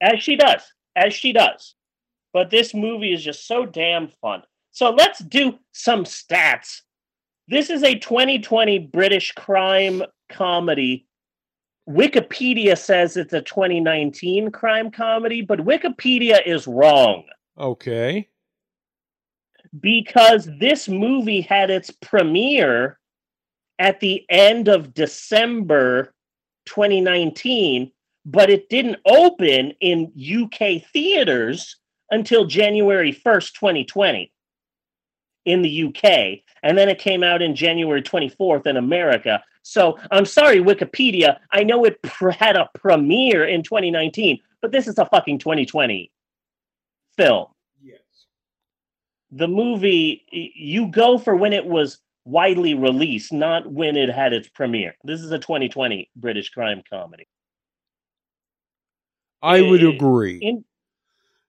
as 0.00 0.22
she 0.22 0.36
does, 0.36 0.62
as 0.96 1.14
she 1.14 1.32
does. 1.32 1.74
But 2.32 2.50
this 2.50 2.74
movie 2.74 3.12
is 3.12 3.22
just 3.22 3.46
so 3.46 3.64
damn 3.64 4.08
fun. 4.20 4.42
So 4.72 4.90
let's 4.90 5.20
do 5.20 5.58
some 5.72 6.04
stats. 6.04 6.80
This 7.46 7.70
is 7.70 7.82
a 7.84 7.94
2020 7.98 8.78
British 8.80 9.32
crime 9.32 10.02
comedy. 10.28 11.06
Wikipedia 11.88 12.76
says 12.78 13.16
it's 13.16 13.34
a 13.34 13.42
2019 13.42 14.50
crime 14.50 14.90
comedy, 14.90 15.42
but 15.42 15.60
Wikipedia 15.60 16.44
is 16.46 16.66
wrong 16.66 17.24
Okay. 17.58 18.28
Because 19.80 20.48
this 20.58 20.88
movie 20.88 21.40
had 21.40 21.70
its 21.70 21.90
premiere 21.90 22.98
at 23.78 24.00
the 24.00 24.24
end 24.28 24.68
of 24.68 24.94
December 24.94 26.14
2019, 26.66 27.90
but 28.24 28.50
it 28.50 28.68
didn't 28.68 28.98
open 29.06 29.72
in 29.80 30.12
UK 30.16 30.82
theaters 30.92 31.76
until 32.10 32.44
January 32.44 33.12
1st, 33.12 33.52
2020 33.54 34.32
in 35.44 35.62
the 35.62 35.84
UK. 35.84 36.40
And 36.62 36.78
then 36.78 36.88
it 36.88 36.98
came 36.98 37.22
out 37.22 37.42
in 37.42 37.54
January 37.54 38.02
24th 38.02 38.66
in 38.66 38.76
America. 38.76 39.42
So 39.62 39.98
I'm 40.10 40.24
sorry, 40.24 40.58
Wikipedia. 40.58 41.38
I 41.50 41.64
know 41.64 41.84
it 41.84 42.00
pr- 42.02 42.30
had 42.30 42.56
a 42.56 42.70
premiere 42.74 43.46
in 43.46 43.62
2019, 43.62 44.38
but 44.62 44.72
this 44.72 44.86
is 44.86 44.98
a 44.98 45.06
fucking 45.06 45.38
2020 45.38 46.10
film. 47.16 47.46
The 49.36 49.48
movie 49.48 50.24
you 50.30 50.86
go 50.86 51.18
for 51.18 51.34
when 51.34 51.52
it 51.52 51.66
was 51.66 51.98
widely 52.24 52.72
released 52.74 53.32
not 53.32 53.70
when 53.70 53.96
it 53.96 54.08
had 54.08 54.32
its 54.32 54.48
premiere 54.48 54.94
this 55.04 55.20
is 55.20 55.30
a 55.30 55.38
2020 55.38 56.08
british 56.16 56.48
crime 56.48 56.82
comedy 56.88 57.26
I 59.42 59.60
would 59.60 59.82
Eh, 59.82 59.88
agree. 59.88 60.38
in 60.38 60.64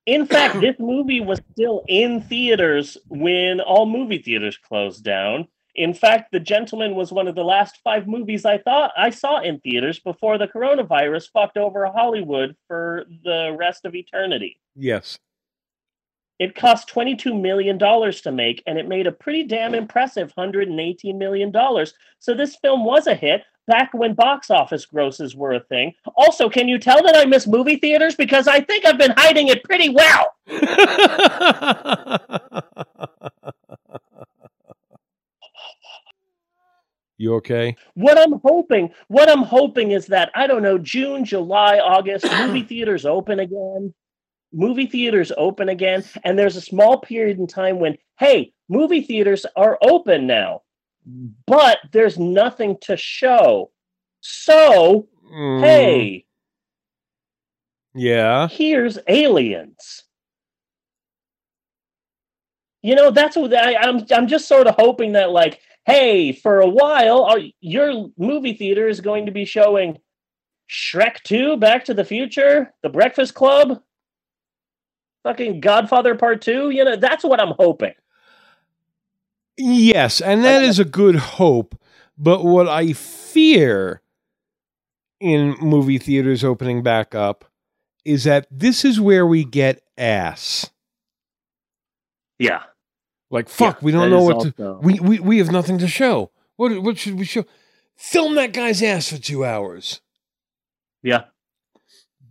in 0.06 0.26
fact 0.26 0.60
this 0.60 0.76
movie 0.80 1.22
was 1.22 1.40
still 1.54 1.84
in 1.88 2.22
theaters 2.22 2.98
when 3.08 3.62
all 3.62 3.86
movie 3.86 4.18
theaters 4.18 4.58
closed 4.58 5.04
down 5.06 5.48
in 5.76 5.94
fact 5.94 6.32
the 6.34 6.42
gentlemen 6.42 6.94
was 6.94 7.14
one 7.14 7.28
of 7.30 7.36
the 7.36 7.44
last 7.44 7.78
five 7.84 8.06
movies 8.06 8.44
i 8.46 8.58
thought 8.58 8.92
i 8.98 9.10
saw 9.10 9.40
in 9.40 9.60
theaters 9.62 10.00
before 10.00 10.38
the 10.38 10.48
coronavirus 10.48 11.30
fucked 11.32 11.58
over 11.58 11.86
hollywood 11.86 12.54
for 12.68 13.06
the 13.24 13.56
rest 13.58 13.86
of 13.86 13.96
eternity 13.96 14.60
yes. 14.76 15.18
It 16.40 16.56
cost 16.56 16.90
$22 16.90 17.40
million 17.40 17.80
to 17.80 18.32
make, 18.32 18.64
and 18.68 18.78
it 18.78 18.88
made 18.88 19.08
a 19.08 19.12
pretty 19.12 19.44
damn 19.44 19.74
impressive 19.74 20.34
$118 20.38 21.18
million. 21.18 21.54
So 22.20 22.34
this 22.34 22.58
film 22.58 22.84
was 22.84 23.08
a 23.08 23.16
hit 23.16 23.44
back 23.68 23.94
when 23.94 24.14
box 24.14 24.52
office 24.52 24.86
grosses 24.86 25.36
were 25.36 25.54
a 25.54 25.62
thing. 25.62 25.94
Also, 26.16 26.50
can 26.50 26.68
you 26.68 26.78
tell 26.78 27.02
that 27.04 27.16
I 27.16 27.26
miss 27.26 27.48
movie 27.48 27.78
theaters? 27.78 28.16
Because 28.16 28.48
I 28.48 28.62
think 28.62 28.86
I've 28.86 28.98
been 28.98 29.14
hiding 29.16 29.48
it 29.48 29.64
pretty 29.64 29.90
well. 29.90 30.34
you 37.18 37.36
okay? 37.36 37.76
What 37.94 38.20
I'm 38.20 38.40
hoping, 38.44 38.90
what 39.08 39.30
I'm 39.30 39.44
hoping 39.44 39.92
is 39.92 40.08
that, 40.08 40.32
I 40.36 40.48
don't 40.48 40.64
know, 40.64 40.78
June, 40.78 41.24
July, 41.24 41.80
August, 41.80 42.26
movie 42.40 42.64
theaters 42.64 43.06
open 43.06 43.40
again. 43.40 43.94
Movie 44.56 44.88
theaters 44.88 45.34
open 45.38 45.68
again, 45.68 46.04
and 46.24 46.40
there's 46.40 46.56
a 46.56 46.62
small 46.62 47.00
period 47.02 47.38
in 47.38 47.46
time 47.46 47.78
when, 47.80 47.98
hey, 48.18 48.54
movie 48.70 49.02
theaters 49.02 49.46
are 49.58 49.78
open 49.82 50.26
now, 50.26 50.62
but 51.46 51.78
there's 51.92 52.18
nothing 52.18 52.78
to 52.82 52.96
show. 52.96 53.72
So, 54.22 55.10
Mm, 55.30 55.60
hey, 55.62 56.26
Yeah. 57.94 58.48
here's 58.48 58.98
aliens. 59.08 60.04
You 62.82 62.96
know, 62.96 63.10
that's 63.12 63.36
what 63.36 63.54
I, 63.54 63.76
I'm. 63.76 64.06
I'm 64.12 64.28
just 64.28 64.48
sort 64.48 64.68
of 64.68 64.76
hoping 64.76 65.14
that, 65.14 65.32
like, 65.32 65.60
hey, 65.86 66.32
for 66.32 66.62
a 66.62 66.70
while, 66.70 67.36
your 67.60 68.10
movie 68.18 68.54
theater 68.54 68.88
is 68.88 69.02
going 69.02 69.26
to 69.26 69.32
be 69.32 69.44
showing 69.46 69.98
Shrek 70.70 71.24
Two, 71.24 71.58
Back 71.58 71.86
to 71.86 71.96
the 71.96 72.06
Future, 72.06 72.74
The 72.84 72.90
Breakfast 72.90 73.34
Club, 73.34 73.82
fucking 75.26 75.60
Godfather 75.60 76.16
Part 76.16 76.42
Two. 76.42 76.70
You 76.70 76.86
know, 76.86 76.96
that's 76.96 77.24
what 77.26 77.42
I'm 77.42 77.54
hoping. 77.60 77.94
Yes, 79.58 80.22
and 80.22 80.44
that 80.46 80.64
is 80.64 80.80
a 80.80 80.86
good 80.86 81.16
hope. 81.16 81.76
But 82.18 82.46
what 82.46 82.70
I 82.70 82.94
fear 82.94 84.02
in 85.20 85.56
movie 85.62 85.98
theaters 85.98 86.44
opening 86.44 86.84
back 86.84 87.16
up 87.16 87.46
is 88.06 88.24
that 88.26 88.48
this 88.52 88.86
is 88.86 89.02
where 89.02 89.26
we 89.26 89.44
get 89.44 89.82
ass. 89.98 90.70
Yeah, 92.38 92.64
Like 93.32 93.48
fuck, 93.50 93.78
Yeah, 93.78 93.86
we 93.86 93.92
don't 93.94 94.10
know 94.10 94.24
what 94.24 94.42
to. 94.42 94.54
also- 94.66 94.80
We, 94.84 95.00
we 95.00 95.20
we 95.20 95.38
have 95.40 95.52
nothing 95.52 95.78
to 95.80 95.88
show. 95.88 96.32
What 96.58 96.82
what 96.84 96.98
should 96.98 97.18
we 97.18 97.26
show? 97.26 97.46
Film 97.96 98.36
that 98.36 98.52
guy's 98.54 98.84
ass 98.84 99.10
for 99.10 99.18
two 99.18 99.46
hours. 99.46 100.02
yeah, 101.02 101.24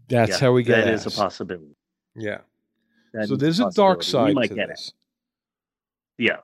That's 0.09 0.33
yeah, 0.33 0.39
how 0.41 0.53
we 0.53 0.63
get 0.63 0.85
That 0.85 0.93
ass. 0.95 1.07
is 1.07 1.15
a 1.15 1.21
possibility. 1.23 1.75
yeah. 2.15 2.39
That 3.15 3.29
so 3.29 3.35
is 3.35 3.41
there's 3.41 3.61
a 3.61 3.71
dark 3.71 4.03
side 4.03 4.29
We 4.29 4.35
might 4.35 4.49
to 4.49 4.55
get 4.55 4.71
it. 4.71 4.93
Yeah. 6.19 6.39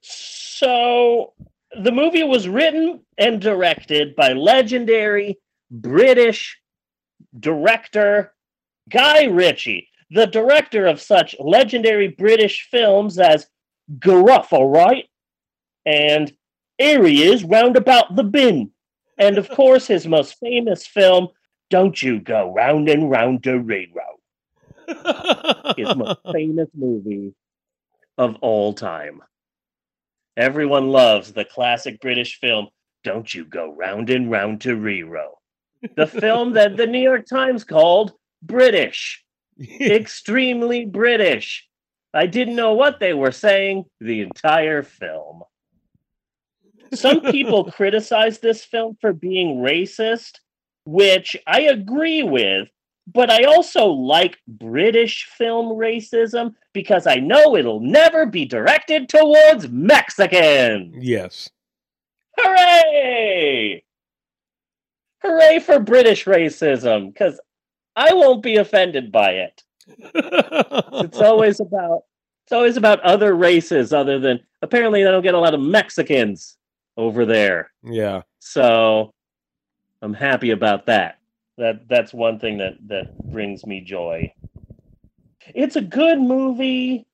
So 0.00 1.34
the 1.82 1.92
movie 1.92 2.24
was 2.24 2.48
written 2.48 3.00
and 3.18 3.40
directed 3.40 4.16
by 4.16 4.32
legendary 4.32 5.38
British 5.70 6.58
director 7.38 8.34
Guy 8.88 9.24
Ritchie, 9.24 9.88
the 10.10 10.26
director 10.26 10.86
of 10.86 11.00
such 11.00 11.36
legendary 11.38 12.08
British 12.08 12.68
films 12.70 13.18
as 13.18 13.46
Gruff, 13.98 14.52
all 14.52 14.68
right? 14.68 15.04
And 15.84 16.32
here 16.78 17.04
he 17.04 17.22
is, 17.22 17.44
roundabout 17.44 18.16
the 18.16 18.24
bin. 18.24 18.70
And 19.18 19.38
of 19.38 19.48
course, 19.50 19.86
his 19.86 20.06
most 20.06 20.36
famous 20.38 20.86
film, 20.86 21.28
Don't 21.70 22.00
You 22.02 22.20
Go 22.20 22.52
Round 22.52 22.88
and 22.88 23.10
Round 23.10 23.42
the 23.42 23.58
Railroad, 23.58 24.13
his 25.76 25.94
most 25.96 26.20
famous 26.32 26.68
movie 26.74 27.34
of 28.18 28.36
all 28.40 28.72
time. 28.72 29.20
Everyone 30.36 30.88
loves 30.88 31.32
the 31.32 31.44
classic 31.44 32.00
British 32.00 32.40
film, 32.40 32.68
Don't 33.04 33.32
You 33.32 33.44
Go 33.44 33.72
Round 33.72 34.10
and 34.10 34.30
Round 34.30 34.60
to 34.62 34.74
Rero. 34.76 35.38
The 35.96 36.06
film 36.06 36.54
that 36.54 36.76
the 36.76 36.86
New 36.86 37.00
York 37.00 37.26
Times 37.26 37.62
called 37.62 38.12
British, 38.42 39.22
extremely 39.80 40.84
British. 40.86 41.68
I 42.12 42.26
didn't 42.26 42.56
know 42.56 42.74
what 42.74 43.00
they 43.00 43.12
were 43.12 43.32
saying 43.32 43.84
the 44.00 44.22
entire 44.22 44.82
film. 44.82 45.42
Some 46.92 47.20
people 47.20 47.64
criticize 47.72 48.38
this 48.38 48.64
film 48.64 48.96
for 49.00 49.12
being 49.12 49.58
racist, 49.58 50.38
which 50.84 51.36
I 51.46 51.62
agree 51.62 52.22
with, 52.22 52.68
but 53.06 53.30
I 53.30 53.44
also 53.44 53.86
like 53.86 54.38
British 54.48 55.26
film 55.36 55.76
racism 55.76 56.54
because 56.72 57.06
I 57.06 57.16
know 57.16 57.56
it'll 57.56 57.80
never 57.80 58.26
be 58.26 58.44
directed 58.44 59.08
towards 59.08 59.68
Mexicans. 59.68 60.96
Yes. 60.98 61.50
Hooray! 62.38 63.84
Hooray 65.22 65.58
for 65.60 65.78
British 65.78 66.24
racism 66.24 67.12
because 67.12 67.40
I 67.96 68.12
won't 68.12 68.42
be 68.42 68.56
offended 68.56 69.12
by 69.12 69.30
it. 69.32 69.62
It's 69.86 71.18
always 71.20 71.60
about 71.60 72.04
it's 72.44 72.52
always 72.52 72.76
about 72.76 73.00
other 73.00 73.34
races 73.34 73.92
other 73.92 74.18
than 74.18 74.40
apparently 74.60 75.02
they 75.02 75.10
don't 75.10 75.22
get 75.22 75.34
a 75.34 75.38
lot 75.38 75.54
of 75.54 75.60
Mexicans 75.60 76.56
over 76.96 77.24
there. 77.24 77.70
yeah. 77.82 78.22
So 78.38 79.12
I'm 80.02 80.12
happy 80.14 80.50
about 80.50 80.86
that. 80.86 81.18
That 81.56 81.88
that's 81.88 82.12
one 82.12 82.38
thing 82.38 82.58
that 82.58 82.74
that 82.88 83.16
brings 83.30 83.64
me 83.64 83.80
joy. 83.80 84.32
It's 85.54 85.76
a 85.76 85.80
good 85.80 86.18
movie, 86.18 87.06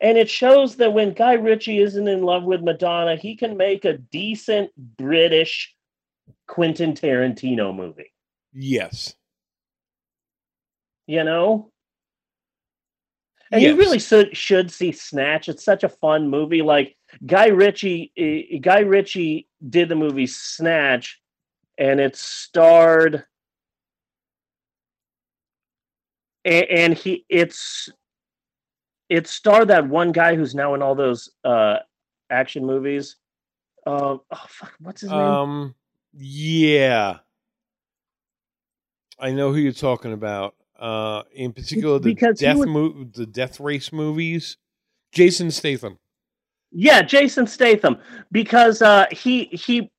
and 0.00 0.16
it 0.16 0.30
shows 0.30 0.76
that 0.76 0.92
when 0.92 1.12
Guy 1.12 1.32
Ritchie 1.32 1.80
isn't 1.80 2.08
in 2.08 2.22
love 2.22 2.44
with 2.44 2.62
Madonna, 2.62 3.16
he 3.16 3.36
can 3.36 3.56
make 3.56 3.84
a 3.84 3.98
decent 3.98 4.70
British 4.96 5.74
Quentin 6.46 6.92
Tarantino 6.94 7.74
movie. 7.74 8.12
Yes. 8.52 9.14
You 11.06 11.24
know. 11.24 11.70
And 13.50 13.62
you 13.62 13.76
really 13.76 13.98
should 13.98 14.36
should 14.36 14.70
see 14.70 14.90
Snatch. 14.90 15.48
It's 15.48 15.64
such 15.64 15.84
a 15.84 15.88
fun 15.88 16.28
movie. 16.28 16.62
Like 16.62 16.96
Guy 17.24 17.48
Ritchie, 17.48 18.12
eh, 18.16 18.58
Guy 18.58 18.80
Ritchie 18.80 19.48
did 19.68 19.88
the 19.88 19.94
movie 19.94 20.26
Snatch, 20.26 21.20
and 21.78 22.00
it 22.00 22.16
starred, 22.16 23.24
and, 26.44 26.64
and 26.70 26.94
he 26.94 27.24
it's 27.28 27.88
it 29.08 29.26
starred 29.26 29.68
that 29.68 29.86
one 29.88 30.12
guy 30.12 30.34
who's 30.34 30.54
now 30.54 30.74
in 30.74 30.82
all 30.82 30.94
those 30.94 31.30
uh 31.44 31.78
action 32.30 32.64
movies. 32.66 33.16
Uh, 33.86 34.16
oh 34.30 34.44
fuck, 34.48 34.72
what's 34.80 35.02
his 35.02 35.10
name? 35.10 35.20
Um. 35.20 35.74
Yeah. 36.16 37.18
I 39.18 39.30
know 39.30 39.52
who 39.52 39.58
you're 39.58 39.72
talking 39.72 40.12
about. 40.12 40.54
Uh, 40.78 41.22
in 41.32 41.52
particular, 41.52 41.98
the 41.98 42.14
death 42.14 42.56
was- 42.56 42.66
mo- 42.66 43.04
the 43.12 43.26
death 43.26 43.60
race 43.60 43.92
movies. 43.92 44.56
Jason 45.12 45.50
Statham. 45.50 45.98
Yeah, 46.72 47.02
Jason 47.02 47.46
Statham, 47.46 47.98
because 48.32 48.82
uh, 48.82 49.06
he 49.12 49.44
he 49.44 49.92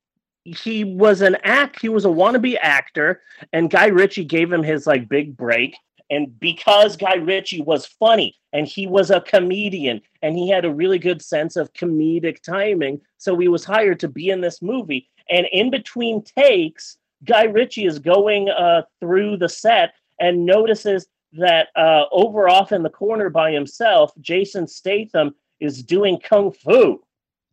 he 0.43 0.83
was 0.83 1.21
an 1.21 1.37
act. 1.43 1.79
He 1.79 1.87
was 1.87 2.03
a 2.03 2.09
wannabe 2.09 2.57
actor, 2.61 3.21
and 3.53 3.69
Guy 3.69 3.87
Ritchie 3.87 4.25
gave 4.25 4.51
him 4.51 4.61
his 4.61 4.85
like 4.85 5.07
big 5.07 5.37
break. 5.37 5.77
And 6.09 6.39
because 6.39 6.97
Guy 6.97 7.15
Ritchie 7.15 7.61
was 7.61 7.85
funny 7.85 8.35
and 8.53 8.67
he 8.67 8.87
was 8.87 9.09
a 9.09 9.21
comedian 9.21 10.01
and 10.21 10.37
he 10.37 10.49
had 10.49 10.65
a 10.65 10.73
really 10.73 10.99
good 10.99 11.21
sense 11.21 11.55
of 11.55 11.73
comedic 11.73 12.41
timing, 12.41 13.01
so 13.17 13.37
he 13.37 13.47
was 13.47 13.65
hired 13.65 13.99
to 14.01 14.07
be 14.07 14.29
in 14.29 14.41
this 14.41 14.61
movie. 14.61 15.09
And 15.29 15.47
in 15.51 15.71
between 15.71 16.23
takes, 16.23 16.97
Guy 17.23 17.43
Ritchie 17.43 17.85
is 17.85 17.99
going 17.99 18.49
uh, 18.49 18.83
through 18.99 19.37
the 19.37 19.49
set 19.49 19.93
and 20.19 20.45
notices 20.45 21.07
that 21.33 21.69
uh, 21.75 22.05
over 22.11 22.47
off 22.47 22.71
in 22.71 22.83
the 22.83 22.89
corner 22.89 23.29
by 23.29 23.51
himself, 23.51 24.11
Jason 24.21 24.67
Statham 24.67 25.33
is 25.59 25.81
doing 25.81 26.19
kung 26.19 26.51
fu. 26.51 27.01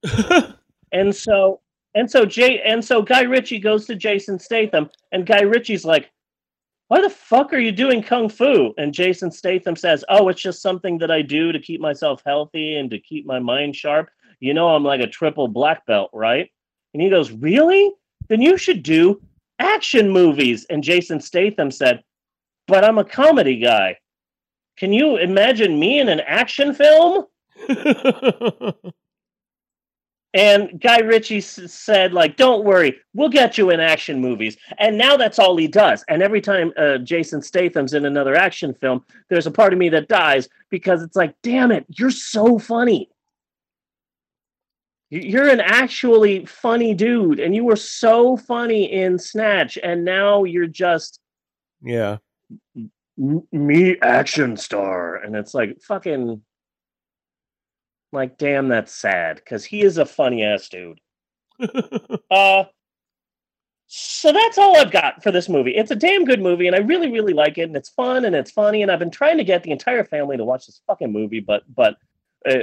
And 0.92 1.14
so 1.14 1.60
and 1.94 2.10
so 2.10 2.24
Jay 2.24 2.60
and 2.60 2.84
so 2.84 3.02
Guy 3.02 3.22
Ritchie 3.22 3.58
goes 3.58 3.86
to 3.86 3.96
Jason 3.96 4.38
Statham 4.38 4.90
and 5.10 5.26
Guy 5.26 5.40
Ritchie's 5.40 5.84
like, 5.84 6.10
"Why 6.92 7.00
the 7.00 7.08
fuck 7.08 7.54
are 7.54 7.58
you 7.58 7.72
doing 7.72 8.02
kung 8.02 8.28
fu?" 8.28 8.74
And 8.76 8.92
Jason 8.92 9.30
Statham 9.30 9.76
says, 9.76 10.04
"Oh, 10.10 10.28
it's 10.28 10.42
just 10.42 10.60
something 10.60 10.98
that 10.98 11.10
I 11.10 11.22
do 11.22 11.50
to 11.50 11.58
keep 11.58 11.80
myself 11.80 12.22
healthy 12.26 12.76
and 12.76 12.90
to 12.90 12.98
keep 12.98 13.24
my 13.24 13.38
mind 13.38 13.74
sharp. 13.74 14.10
You 14.40 14.52
know, 14.52 14.68
I'm 14.68 14.84
like 14.84 15.00
a 15.00 15.06
triple 15.06 15.48
black 15.48 15.86
belt, 15.86 16.10
right?" 16.12 16.50
And 16.92 17.02
he 17.02 17.08
goes, 17.08 17.32
"Really? 17.32 17.92
Then 18.28 18.42
you 18.42 18.58
should 18.58 18.82
do 18.82 19.22
action 19.58 20.10
movies." 20.10 20.66
And 20.68 20.84
Jason 20.84 21.18
Statham 21.18 21.70
said, 21.70 22.04
"But 22.68 22.84
I'm 22.84 22.98
a 22.98 23.04
comedy 23.04 23.56
guy. 23.56 23.96
Can 24.76 24.92
you 24.92 25.16
imagine 25.16 25.80
me 25.80 25.98
in 25.98 26.10
an 26.10 26.20
action 26.20 26.74
film?" 26.74 27.24
And 30.34 30.80
Guy 30.80 31.00
Ritchie 31.00 31.38
s- 31.38 31.72
said, 31.72 32.12
like, 32.12 32.36
don't 32.36 32.64
worry, 32.64 32.98
we'll 33.12 33.28
get 33.28 33.58
you 33.58 33.70
in 33.70 33.80
action 33.80 34.20
movies. 34.20 34.56
And 34.78 34.96
now 34.96 35.16
that's 35.16 35.38
all 35.38 35.56
he 35.56 35.68
does. 35.68 36.04
And 36.08 36.22
every 36.22 36.40
time 36.40 36.72
uh, 36.76 36.98
Jason 36.98 37.42
Statham's 37.42 37.92
in 37.92 38.06
another 38.06 38.34
action 38.34 38.72
film, 38.72 39.04
there's 39.28 39.46
a 39.46 39.50
part 39.50 39.72
of 39.72 39.78
me 39.78 39.90
that 39.90 40.08
dies 40.08 40.48
because 40.70 41.02
it's 41.02 41.16
like, 41.16 41.34
damn 41.42 41.70
it, 41.70 41.84
you're 41.88 42.10
so 42.10 42.58
funny. 42.58 43.10
You're 45.10 45.50
an 45.50 45.60
actually 45.60 46.46
funny 46.46 46.94
dude, 46.94 47.38
and 47.38 47.54
you 47.54 47.64
were 47.64 47.76
so 47.76 48.38
funny 48.38 48.90
in 48.90 49.18
Snatch, 49.18 49.76
and 49.82 50.06
now 50.06 50.44
you're 50.44 50.66
just 50.66 51.20
yeah. 51.82 52.16
m- 53.18 53.46
me 53.52 53.98
action 54.00 54.56
star. 54.56 55.16
And 55.16 55.36
it's 55.36 55.52
like, 55.52 55.82
fucking, 55.82 56.40
like, 58.12 58.38
damn, 58.38 58.68
that's 58.68 58.94
sad 58.94 59.36
because 59.36 59.64
he 59.64 59.82
is 59.82 59.98
a 59.98 60.06
funny 60.06 60.42
ass 60.44 60.68
dude. 60.68 61.00
Uh, 62.30 62.64
so 63.86 64.32
that's 64.32 64.56
all 64.56 64.74
I've 64.78 64.90
got 64.90 65.22
for 65.22 65.30
this 65.30 65.50
movie. 65.50 65.72
It's 65.76 65.90
a 65.90 65.96
damn 65.96 66.24
good 66.24 66.40
movie, 66.40 66.66
and 66.66 66.74
I 66.74 66.78
really, 66.78 67.10
really 67.10 67.34
like 67.34 67.58
it, 67.58 67.64
and 67.64 67.76
it's 67.76 67.90
fun 67.90 68.24
and 68.24 68.34
it's 68.34 68.50
funny. 68.50 68.80
And 68.80 68.90
I've 68.90 68.98
been 68.98 69.10
trying 69.10 69.36
to 69.36 69.44
get 69.44 69.62
the 69.62 69.70
entire 69.70 70.02
family 70.02 70.38
to 70.38 70.44
watch 70.44 70.64
this 70.64 70.80
fucking 70.86 71.12
movie, 71.12 71.40
but 71.40 71.62
but 71.74 71.96
uh, 72.48 72.60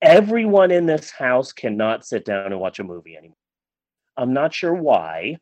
everyone 0.00 0.70
in 0.70 0.86
this 0.86 1.10
house 1.10 1.52
cannot 1.52 2.06
sit 2.06 2.24
down 2.24 2.46
and 2.46 2.60
watch 2.60 2.78
a 2.78 2.84
movie 2.84 3.16
anymore. 3.16 3.36
I'm 4.16 4.32
not 4.32 4.54
sure 4.54 4.74
why, 4.74 5.38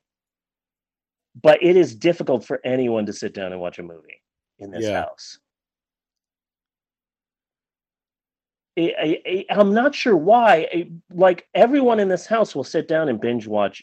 but 1.41 1.63
it 1.63 1.77
is 1.77 1.95
difficult 1.95 2.45
for 2.45 2.61
anyone 2.65 3.05
to 3.07 3.13
sit 3.13 3.35
down 3.35 3.53
and 3.53 3.61
watch 3.61 3.79
a 3.79 3.83
movie 3.83 4.23
in 4.59 4.71
this 4.71 4.85
Yeah. 4.85 5.03
house. 5.03 5.39
I, 8.79 9.19
I, 9.27 9.45
I'm 9.51 9.75
not 9.75 9.95
sure 9.95 10.17
why. 10.17 10.69
I- 10.73 10.91
Like 11.13 11.47
everyone 11.55 12.01
in 12.01 12.09
this 12.09 12.27
house 12.27 12.55
will 12.55 12.65
sit 12.65 12.89
down 12.89 13.09
and 13.09 13.21
binge 13.21 13.47
watch 13.47 13.83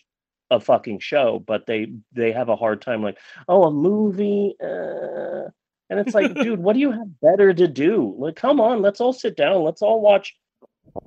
a 0.52 0.60
fucking 0.60 1.00
show, 1.00 1.44
but 1.46 1.66
they 1.66 1.88
they 2.14 2.32
have 2.32 2.50
a 2.50 2.56
hard 2.56 2.82
time. 2.82 3.02
Like, 3.02 3.18
oh, 3.48 3.64
a 3.64 3.72
movie, 3.72 4.56
uh... 4.64 5.50
and 5.90 6.00
it's 6.00 6.14
like, 6.14 6.34
dude, 6.42 6.60
what 6.60 6.74
do 6.74 6.80
you 6.80 6.92
have 6.92 7.20
better 7.22 7.54
to 7.54 7.68
do? 7.68 8.16
Like, 8.18 8.36
come 8.36 8.60
on, 8.62 8.82
let's 8.82 9.02
all 9.02 9.14
sit 9.14 9.36
down, 9.36 9.64
let's 9.64 9.82
all 9.82 10.02
watch 10.02 10.36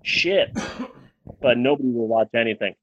shit. 0.03 0.51
But 1.41 1.57
nobody 1.59 1.91
will 1.91 2.09
watch 2.09 2.31
anything. 2.35 2.75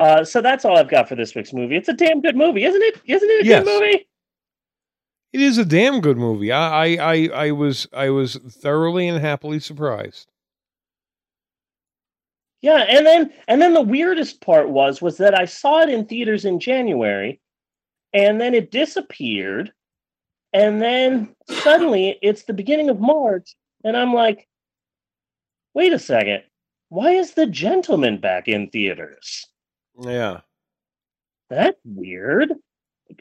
Uh, 0.00 0.24
so 0.24 0.40
that's 0.40 0.64
all 0.64 0.76
I've 0.78 0.88
got 0.88 1.08
for 1.08 1.14
this 1.14 1.34
week's 1.34 1.52
movie. 1.52 1.76
It's 1.76 1.88
a 1.88 1.92
damn 1.92 2.20
good 2.22 2.34
movie, 2.36 2.64
isn't 2.64 2.82
it? 2.82 3.00
Isn't 3.06 3.28
it 3.30 3.42
a 3.42 3.46
Yes. 3.46 3.64
good 3.64 3.80
movie? 3.80 4.08
It 5.32 5.40
is 5.42 5.58
a 5.58 5.64
damn 5.64 6.00
good 6.00 6.16
movie. 6.16 6.50
I, 6.50 6.94
I, 6.96 6.96
I, 7.14 7.28
I 7.46 7.50
was, 7.52 7.86
I 7.92 8.10
was 8.10 8.34
thoroughly 8.36 9.06
and 9.06 9.20
happily 9.20 9.60
surprised. 9.60 10.28
Yeah, 12.62 12.84
and 12.88 13.06
then 13.06 13.32
and 13.48 13.60
then 13.60 13.72
the 13.72 13.80
weirdest 13.80 14.40
part 14.40 14.68
was 14.68 15.00
was 15.00 15.16
that 15.16 15.34
I 15.34 15.46
saw 15.46 15.80
it 15.80 15.88
in 15.88 16.04
theaters 16.06 16.44
in 16.44 16.60
January, 16.60 17.40
and 18.12 18.40
then 18.40 18.54
it 18.54 18.70
disappeared, 18.70 19.72
and 20.52 20.82
then 20.82 21.34
suddenly 21.48 22.18
it's 22.20 22.44
the 22.44 22.52
beginning 22.52 22.90
of 22.90 23.00
March, 23.00 23.56
and 23.82 23.96
I'm 23.96 24.12
like, 24.12 24.46
wait 25.74 25.92
a 25.92 25.98
second, 25.98 26.42
why 26.90 27.12
is 27.12 27.32
the 27.32 27.46
gentlemen 27.46 28.20
back 28.20 28.48
in 28.48 28.68
theaters? 28.68 29.46
Yeah. 29.98 30.40
That's 31.48 31.80
weird. 31.84 32.52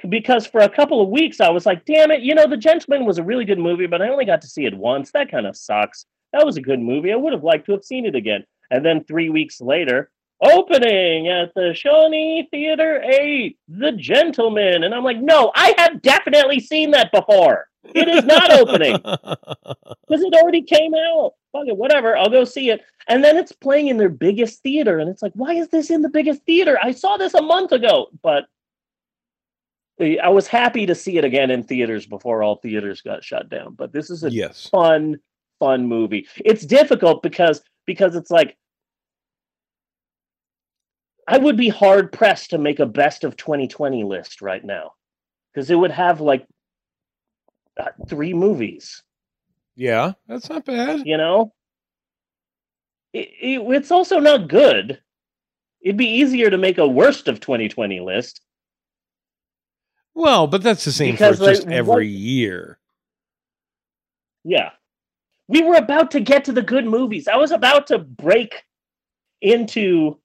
Because 0.08 0.46
for 0.46 0.62
a 0.62 0.70
couple 0.70 1.02
of 1.02 1.10
weeks 1.10 1.40
I 1.40 1.50
was 1.50 1.66
like, 1.66 1.86
damn 1.86 2.12
it, 2.12 2.22
you 2.22 2.36
know, 2.36 2.48
The 2.48 2.58
Gentlemen 2.58 3.06
was 3.06 3.18
a 3.18 3.24
really 3.24 3.46
good 3.46 3.58
movie, 3.58 3.88
but 3.88 4.02
I 4.02 4.10
only 4.10 4.26
got 4.26 4.42
to 4.42 4.48
see 4.48 4.66
it 4.66 4.78
once. 4.78 5.12
That 5.12 5.32
kind 5.32 5.48
of 5.48 5.58
sucks. 5.58 6.06
That 6.32 6.46
was 6.46 6.58
a 6.58 6.62
good 6.62 6.80
movie. 6.80 7.12
I 7.12 7.16
would 7.16 7.34
have 7.34 7.44
liked 7.44 7.66
to 7.66 7.72
have 7.72 7.84
seen 7.84 8.06
it 8.06 8.16
again. 8.16 8.44
And 8.72 8.86
then 8.86 9.04
three 9.04 9.30
weeks 9.30 9.62
later, 9.62 10.12
opening 10.42 11.28
at 11.28 11.54
the 11.54 11.74
Shawnee 11.74 12.48
Theater 12.52 13.02
8, 13.02 13.58
The 13.68 13.92
Gentlemen. 13.94 14.84
And 14.84 14.94
I'm 14.94 15.04
like, 15.04 15.20
no, 15.20 15.52
I 15.56 15.74
have 15.78 16.02
definitely 16.02 16.60
seen 16.60 16.92
that 16.92 17.12
before. 17.12 17.68
It 17.84 18.08
is 18.08 18.26
not 18.26 18.52
opening 18.52 18.94
because 19.04 20.22
it 20.22 20.34
already 20.34 20.62
came 20.62 20.94
out. 20.94 21.34
Fuck 21.52 21.68
it, 21.68 21.78
whatever. 21.78 22.16
I'll 22.16 22.30
go 22.30 22.44
see 22.44 22.70
it. 22.70 22.82
And 23.08 23.24
then 23.24 23.38
it's 23.38 23.52
playing 23.52 23.88
in 23.88 23.98
their 23.98 24.10
biggest 24.10 24.62
theater, 24.62 25.00
and 25.00 25.10
it's 25.10 25.24
like, 25.24 25.32
why 25.34 25.54
is 25.54 25.70
this 25.70 25.90
in 25.90 26.02
the 26.02 26.10
biggest 26.10 26.44
theater? 26.44 26.78
I 26.82 26.92
saw 26.92 27.18
this 27.18 27.34
a 27.34 27.42
month 27.42 27.72
ago, 27.72 28.08
but 28.22 28.46
I 30.00 30.30
was 30.30 30.48
happy 30.48 30.86
to 30.86 30.96
see 30.96 31.18
it 31.18 31.26
again 31.26 31.52
in 31.52 31.64
theaters 31.64 32.06
before 32.06 32.44
all 32.44 32.58
theaters 32.58 33.02
got 33.02 33.24
shut 33.24 33.50
down. 33.50 33.74
But 33.74 33.92
this 33.92 34.10
is 34.10 34.24
a 34.24 34.32
yes. 34.32 34.70
fun, 34.70 35.20
fun 35.60 35.88
movie. 35.88 36.28
It's 36.38 36.66
difficult 36.66 37.24
because 37.24 37.62
because 37.90 38.16
it's 38.16 38.30
like 38.30 38.56
I 41.28 41.40
would 41.40 41.58
be 41.58 41.70
hard 41.70 42.12
pressed 42.12 42.52
to 42.52 42.60
make 42.60 42.80
a 42.80 42.86
best 42.86 43.24
of 43.24 43.36
2020 43.36 44.04
list 44.04 44.44
right 44.44 44.64
now 44.64 44.92
because 45.52 45.72
it 45.72 45.76
would 45.76 45.90
have 45.90 46.22
like 46.22 46.46
uh, 47.80 47.86
three 48.08 48.36
movies. 48.36 49.02
Yeah, 49.76 50.12
that's 50.28 50.52
not 50.52 50.66
bad. 50.66 51.02
You 51.08 51.18
know, 51.18 51.52
it, 53.12 53.28
it, 53.42 53.62
it's 53.76 53.90
also 53.90 54.20
not 54.20 54.50
good. 54.50 55.02
It'd 55.82 55.98
be 55.98 56.20
easier 56.20 56.52
to 56.52 56.60
make 56.60 56.78
a 56.78 56.88
worst 56.88 57.28
of 57.28 57.40
2020 57.40 58.02
list. 58.02 58.40
Well, 60.14 60.46
but 60.46 60.62
that's 60.62 60.86
the 60.86 60.92
same 60.92 61.16
because, 61.16 61.40
for 61.40 61.46
just 61.46 61.66
every 61.66 61.86
what, 61.86 62.06
year. 62.06 62.78
Yeah. 64.44 64.74
We 65.50 65.64
were 65.64 65.76
about 65.76 66.12
to 66.12 66.20
get 66.20 66.46
to 66.46 66.52
the 66.52 66.62
good 66.62 66.86
movies. 66.86 67.28
I 67.28 67.36
was 67.36 67.50
about 67.50 67.88
to 67.88 67.98
break 67.98 68.64
into 69.42 70.20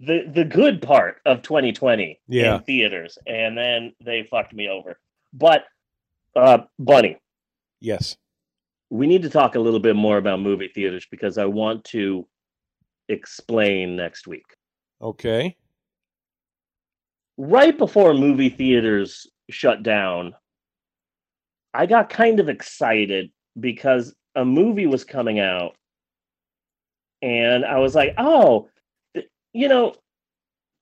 the 0.00 0.24
the 0.34 0.44
good 0.44 0.82
part 0.82 1.20
of 1.24 1.42
2020 1.42 2.20
yeah. 2.26 2.56
in 2.56 2.62
theaters, 2.62 3.16
and 3.26 3.56
then 3.56 3.94
they 4.04 4.24
fucked 4.24 4.52
me 4.52 4.68
over. 4.68 4.98
But 5.32 5.64
uh, 6.34 6.58
Bunny, 6.76 7.18
yes, 7.80 8.16
we 8.90 9.06
need 9.06 9.22
to 9.22 9.30
talk 9.30 9.54
a 9.54 9.60
little 9.60 9.78
bit 9.78 9.94
more 9.94 10.18
about 10.18 10.40
movie 10.40 10.72
theaters 10.74 11.06
because 11.08 11.38
I 11.38 11.46
want 11.46 11.84
to 11.84 12.26
explain 13.08 13.94
next 13.94 14.26
week. 14.26 14.46
Okay. 15.00 15.56
Right 17.38 17.78
before 17.78 18.12
movie 18.12 18.48
theaters 18.48 19.26
shut 19.50 19.82
down, 19.82 20.34
I 21.72 21.86
got 21.86 22.10
kind 22.10 22.40
of 22.40 22.48
excited 22.48 23.30
because 23.58 24.14
a 24.34 24.44
movie 24.44 24.86
was 24.86 25.04
coming 25.04 25.40
out 25.40 25.76
and 27.22 27.64
I 27.64 27.78
was 27.78 27.94
like, 27.94 28.14
"Oh, 28.18 28.68
you 29.52 29.68
know, 29.68 29.94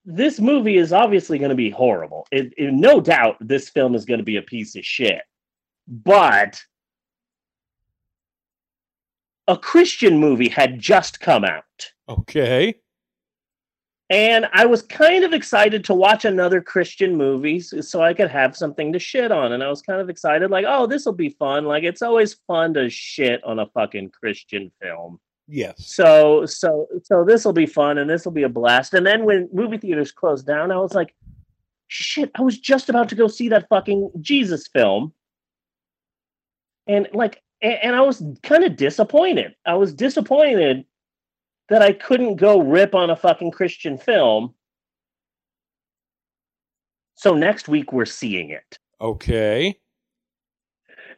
this 0.04 0.38
movie 0.38 0.76
is 0.76 0.92
obviously 0.92 1.38
going 1.38 1.50
to 1.50 1.54
be 1.54 1.70
horrible. 1.70 2.26
It, 2.30 2.52
it, 2.56 2.72
no 2.72 3.00
doubt 3.00 3.36
this 3.40 3.70
film 3.70 3.94
is 3.94 4.04
going 4.04 4.18
to 4.18 4.24
be 4.24 4.36
a 4.36 4.42
piece 4.42 4.76
of 4.76 4.84
shit. 4.84 5.22
But 5.88 6.60
a 9.48 9.56
Christian 9.56 10.18
movie 10.18 10.48
had 10.48 10.78
just 10.78 11.20
come 11.20 11.44
out. 11.44 11.92
Okay. 12.08 12.76
And 14.10 14.46
I 14.52 14.66
was 14.66 14.82
kind 14.82 15.24
of 15.24 15.32
excited 15.32 15.84
to 15.84 15.94
watch 15.94 16.24
another 16.26 16.60
Christian 16.60 17.16
movie 17.16 17.60
so 17.60 18.02
I 18.02 18.12
could 18.12 18.30
have 18.30 18.54
something 18.54 18.92
to 18.92 18.98
shit 18.98 19.32
on. 19.32 19.52
And 19.52 19.62
I 19.62 19.70
was 19.70 19.80
kind 19.80 20.00
of 20.00 20.10
excited, 20.10 20.50
like, 20.50 20.66
oh, 20.68 20.86
this 20.86 21.06
will 21.06 21.14
be 21.14 21.30
fun. 21.30 21.64
Like, 21.64 21.84
it's 21.84 22.02
always 22.02 22.34
fun 22.46 22.74
to 22.74 22.90
shit 22.90 23.42
on 23.44 23.60
a 23.60 23.66
fucking 23.66 24.10
Christian 24.10 24.70
film. 24.80 25.20
Yes. 25.46 25.94
So 25.94 26.46
so 26.46 26.86
so 27.02 27.24
this 27.24 27.44
will 27.44 27.52
be 27.52 27.66
fun 27.66 27.98
and 27.98 28.08
this 28.08 28.24
will 28.24 28.32
be 28.32 28.44
a 28.44 28.48
blast. 28.48 28.94
And 28.94 29.06
then 29.06 29.24
when 29.24 29.48
movie 29.52 29.78
theaters 29.78 30.12
closed 30.12 30.46
down, 30.46 30.70
I 30.70 30.78
was 30.78 30.94
like, 30.94 31.14
shit, 31.88 32.30
I 32.34 32.42
was 32.42 32.58
just 32.58 32.88
about 32.88 33.10
to 33.10 33.14
go 33.14 33.28
see 33.28 33.50
that 33.50 33.68
fucking 33.68 34.10
Jesus 34.20 34.68
film. 34.68 35.12
And 36.86 37.08
like 37.12 37.42
and, 37.60 37.74
and 37.82 37.96
I 37.96 38.00
was 38.00 38.22
kind 38.42 38.64
of 38.64 38.76
disappointed. 38.76 39.54
I 39.66 39.74
was 39.74 39.92
disappointed 39.92 40.86
that 41.68 41.82
I 41.82 41.92
couldn't 41.92 42.36
go 42.36 42.60
rip 42.60 42.94
on 42.94 43.10
a 43.10 43.16
fucking 43.16 43.50
Christian 43.50 43.98
film. 43.98 44.54
So 47.14 47.34
next 47.34 47.68
week 47.68 47.92
we're 47.92 48.04
seeing 48.06 48.50
it. 48.50 48.78
Okay. 49.00 49.78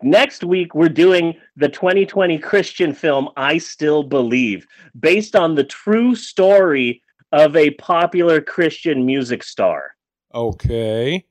Next 0.03 0.45
week, 0.45 0.75
we're 0.75 0.89
doing 0.89 1.35
the 1.57 1.69
2020 1.69 2.39
Christian 2.39 2.93
film 2.93 3.31
I 3.37 3.59
Still 3.59 4.03
Believe, 4.03 4.67
based 4.99 5.35
on 5.35 5.55
the 5.55 5.65
true 5.65 6.15
story 6.15 7.03
of 7.33 7.57
a 7.57 7.71
popular 7.73 8.41
Christian 8.41 9.07
music 9.07 9.43
star. 9.43 9.95
Okay. 10.35 11.25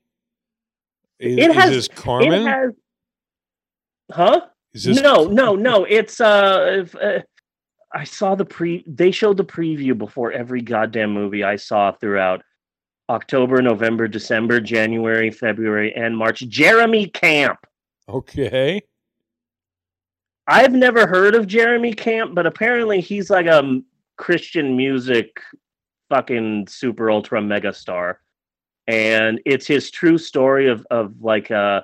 Is, 1.18 1.38
it 1.38 1.54
has, 1.54 1.70
is 1.70 1.88
this 1.88 1.88
Carmen? 1.96 2.32
It 2.32 2.46
has, 2.46 2.72
huh? 4.10 4.40
Is 4.74 4.84
this 4.84 5.00
no, 5.00 5.24
no, 5.24 5.54
no. 5.54 5.84
It's 5.84 6.20
uh, 6.20 6.84
uh, 7.00 7.20
I 7.96 8.04
saw 8.04 8.34
the 8.34 8.44
pre. 8.44 8.84
They 8.86 9.10
showed 9.10 9.38
the 9.38 9.44
preview 9.44 9.96
before 9.96 10.30
every 10.30 10.60
goddamn 10.60 11.12
movie 11.12 11.42
I 11.42 11.56
saw 11.56 11.92
throughout 11.92 12.42
October, 13.08 13.62
November, 13.62 14.06
December, 14.06 14.60
January, 14.60 15.30
February, 15.30 15.94
and 15.94 16.14
March. 16.14 16.40
Jeremy 16.40 17.06
Camp. 17.06 17.58
Okay. 18.06 18.82
I've 20.46 20.74
never 20.74 21.06
heard 21.06 21.34
of 21.34 21.46
Jeremy 21.46 21.94
Camp, 21.94 22.34
but 22.34 22.44
apparently 22.46 23.00
he's 23.00 23.30
like 23.30 23.46
a 23.46 23.80
Christian 24.18 24.76
music 24.76 25.40
fucking 26.10 26.66
super 26.68 27.10
ultra 27.10 27.40
mega 27.40 27.72
star. 27.72 28.20
And 28.86 29.40
it's 29.46 29.66
his 29.66 29.90
true 29.90 30.18
story 30.18 30.68
of 30.68 30.86
of 30.90 31.14
like 31.22 31.50
uh 31.50 31.80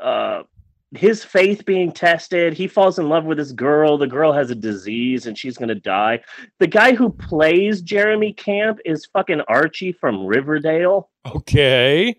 uh 0.00 0.44
his 0.92 1.24
faith 1.24 1.64
being 1.64 1.92
tested. 1.92 2.54
He 2.54 2.66
falls 2.66 2.98
in 2.98 3.08
love 3.08 3.24
with 3.24 3.38
this 3.38 3.52
girl. 3.52 3.98
The 3.98 4.06
girl 4.06 4.32
has 4.32 4.50
a 4.50 4.54
disease 4.54 5.26
and 5.26 5.36
she's 5.36 5.58
going 5.58 5.68
to 5.68 5.74
die. 5.74 6.20
The 6.60 6.66
guy 6.66 6.94
who 6.94 7.10
plays 7.10 7.82
Jeremy 7.82 8.32
Camp 8.32 8.78
is 8.84 9.06
fucking 9.06 9.42
Archie 9.42 9.92
from 9.92 10.24
Riverdale. 10.26 11.10
Okay 11.26 12.16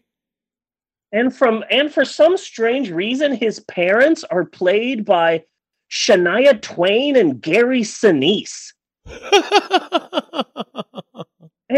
and 1.12 1.36
from 1.36 1.63
and 1.69 1.91
for 1.93 2.05
some 2.05 2.38
strange 2.38 2.91
reason 2.91 3.34
his 3.34 3.60
parents 3.62 4.23
are 4.25 4.45
played 4.45 5.05
by 5.05 5.43
Shania 5.91 6.62
Twain 6.62 7.15
and 7.15 7.41
Gary 7.41 7.82
Sinise. 7.82 8.73
and 9.05 9.15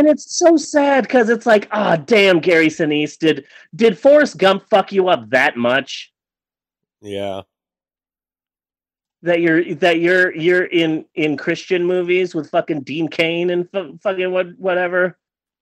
it's 0.07 0.35
so 0.35 0.57
sad 0.57 1.03
because 1.03 1.29
it's 1.29 1.45
like, 1.45 1.69
ah, 1.71 1.95
oh, 1.97 2.03
damn, 2.05 2.39
Gary 2.39 2.67
Sinise, 2.67 3.17
did 3.17 3.45
did 3.75 3.97
Forrest 3.97 4.37
Gump 4.37 4.67
fuck 4.69 4.91
you 4.91 5.07
up 5.07 5.29
that 5.29 5.55
much? 5.55 6.10
Yeah. 7.01 7.41
That 9.23 9.41
you're 9.41 9.75
that 9.75 9.99
you're 9.99 10.33
you're 10.35 10.65
in 10.65 11.05
in 11.13 11.37
Christian 11.37 11.85
movies 11.85 12.33
with 12.33 12.49
fucking 12.49 12.81
Dean 12.81 13.07
Cain 13.07 13.51
and 13.51 13.67
f- 13.73 13.99
fucking 14.01 14.31
what 14.31 14.57
whatever. 14.57 15.17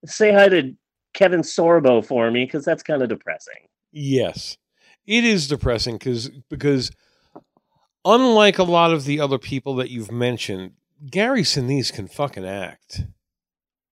Say 0.06 0.32
hi 0.32 0.48
to 0.48 0.74
Kevin 1.12 1.42
Sorbo 1.42 2.04
for 2.04 2.30
me 2.30 2.46
because 2.46 2.64
that's 2.64 2.82
kind 2.82 3.02
of 3.02 3.10
depressing. 3.10 3.66
Yes, 3.92 4.56
it 5.06 5.24
is 5.24 5.46
depressing 5.46 5.96
because 5.96 6.30
because 6.48 6.90
unlike 8.04 8.58
a 8.58 8.64
lot 8.64 8.92
of 8.92 9.04
the 9.04 9.20
other 9.20 9.38
people 9.38 9.74
that 9.76 9.90
you've 9.90 10.12
mentioned, 10.12 10.72
Gary 11.10 11.42
Sinise 11.42 11.92
can 11.92 12.08
fucking 12.08 12.46
act. 12.46 13.02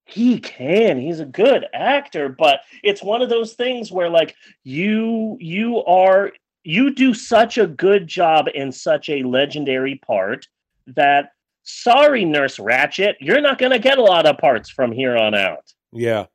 He 0.06 0.40
can. 0.40 0.98
He's 0.98 1.20
a 1.20 1.26
good 1.26 1.66
actor, 1.74 2.30
but 2.30 2.60
it's 2.82 3.02
one 3.02 3.20
of 3.20 3.28
those 3.28 3.52
things 3.52 3.92
where 3.92 4.08
like 4.08 4.34
you 4.64 5.36
you 5.40 5.84
are 5.84 6.32
you 6.68 6.94
do 6.94 7.14
such 7.14 7.56
a 7.56 7.66
good 7.66 8.06
job 8.06 8.46
in 8.54 8.70
such 8.70 9.08
a 9.08 9.22
legendary 9.22 9.96
part 10.06 10.46
that 10.86 11.32
sorry 11.62 12.24
nurse 12.24 12.58
Ratched 12.58 13.14
you're 13.20 13.40
not 13.40 13.58
going 13.58 13.72
to 13.72 13.78
get 13.78 13.98
a 13.98 14.02
lot 14.02 14.26
of 14.26 14.38
parts 14.38 14.70
from 14.70 14.92
here 14.92 15.16
on 15.16 15.34
out 15.34 15.72
yeah 15.92 16.26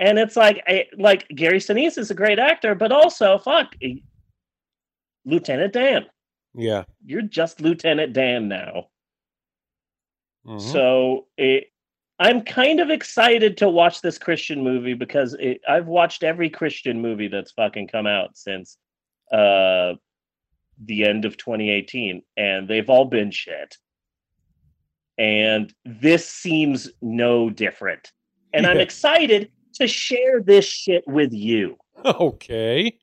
and 0.00 0.18
it's 0.18 0.34
like, 0.34 0.64
I, 0.66 0.86
like 0.96 1.28
Gary 1.28 1.58
Sinise 1.58 1.98
is 1.98 2.10
a 2.10 2.14
great 2.14 2.38
actor, 2.38 2.74
but 2.74 2.90
also 2.90 3.36
fuck 3.36 3.76
Lieutenant 5.26 5.74
Dan. 5.74 6.06
Yeah, 6.54 6.84
you're 7.04 7.22
just 7.22 7.60
Lieutenant 7.60 8.14
Dan 8.14 8.48
now. 8.48 8.88
Mm-hmm. 10.46 10.58
So 10.58 11.26
it, 11.36 11.69
I'm 12.20 12.42
kind 12.42 12.80
of 12.80 12.90
excited 12.90 13.56
to 13.56 13.68
watch 13.70 14.02
this 14.02 14.18
Christian 14.18 14.62
movie 14.62 14.92
because 14.92 15.34
it, 15.40 15.62
I've 15.66 15.86
watched 15.86 16.22
every 16.22 16.50
Christian 16.50 17.00
movie 17.00 17.28
that's 17.28 17.52
fucking 17.52 17.88
come 17.88 18.06
out 18.06 18.36
since 18.36 18.76
uh, 19.32 19.94
the 20.84 21.04
end 21.06 21.24
of 21.24 21.38
2018, 21.38 22.22
and 22.36 22.68
they've 22.68 22.90
all 22.90 23.06
been 23.06 23.30
shit. 23.30 23.78
And 25.16 25.72
this 25.86 26.28
seems 26.28 26.90
no 27.00 27.48
different. 27.48 28.12
And. 28.52 28.66
I'm 28.66 28.80
excited 28.80 29.50
to 29.74 29.86
share 29.86 30.42
this 30.42 30.66
shit 30.66 31.04
with 31.06 31.32
you. 31.32 31.76
Okay. 32.02 32.98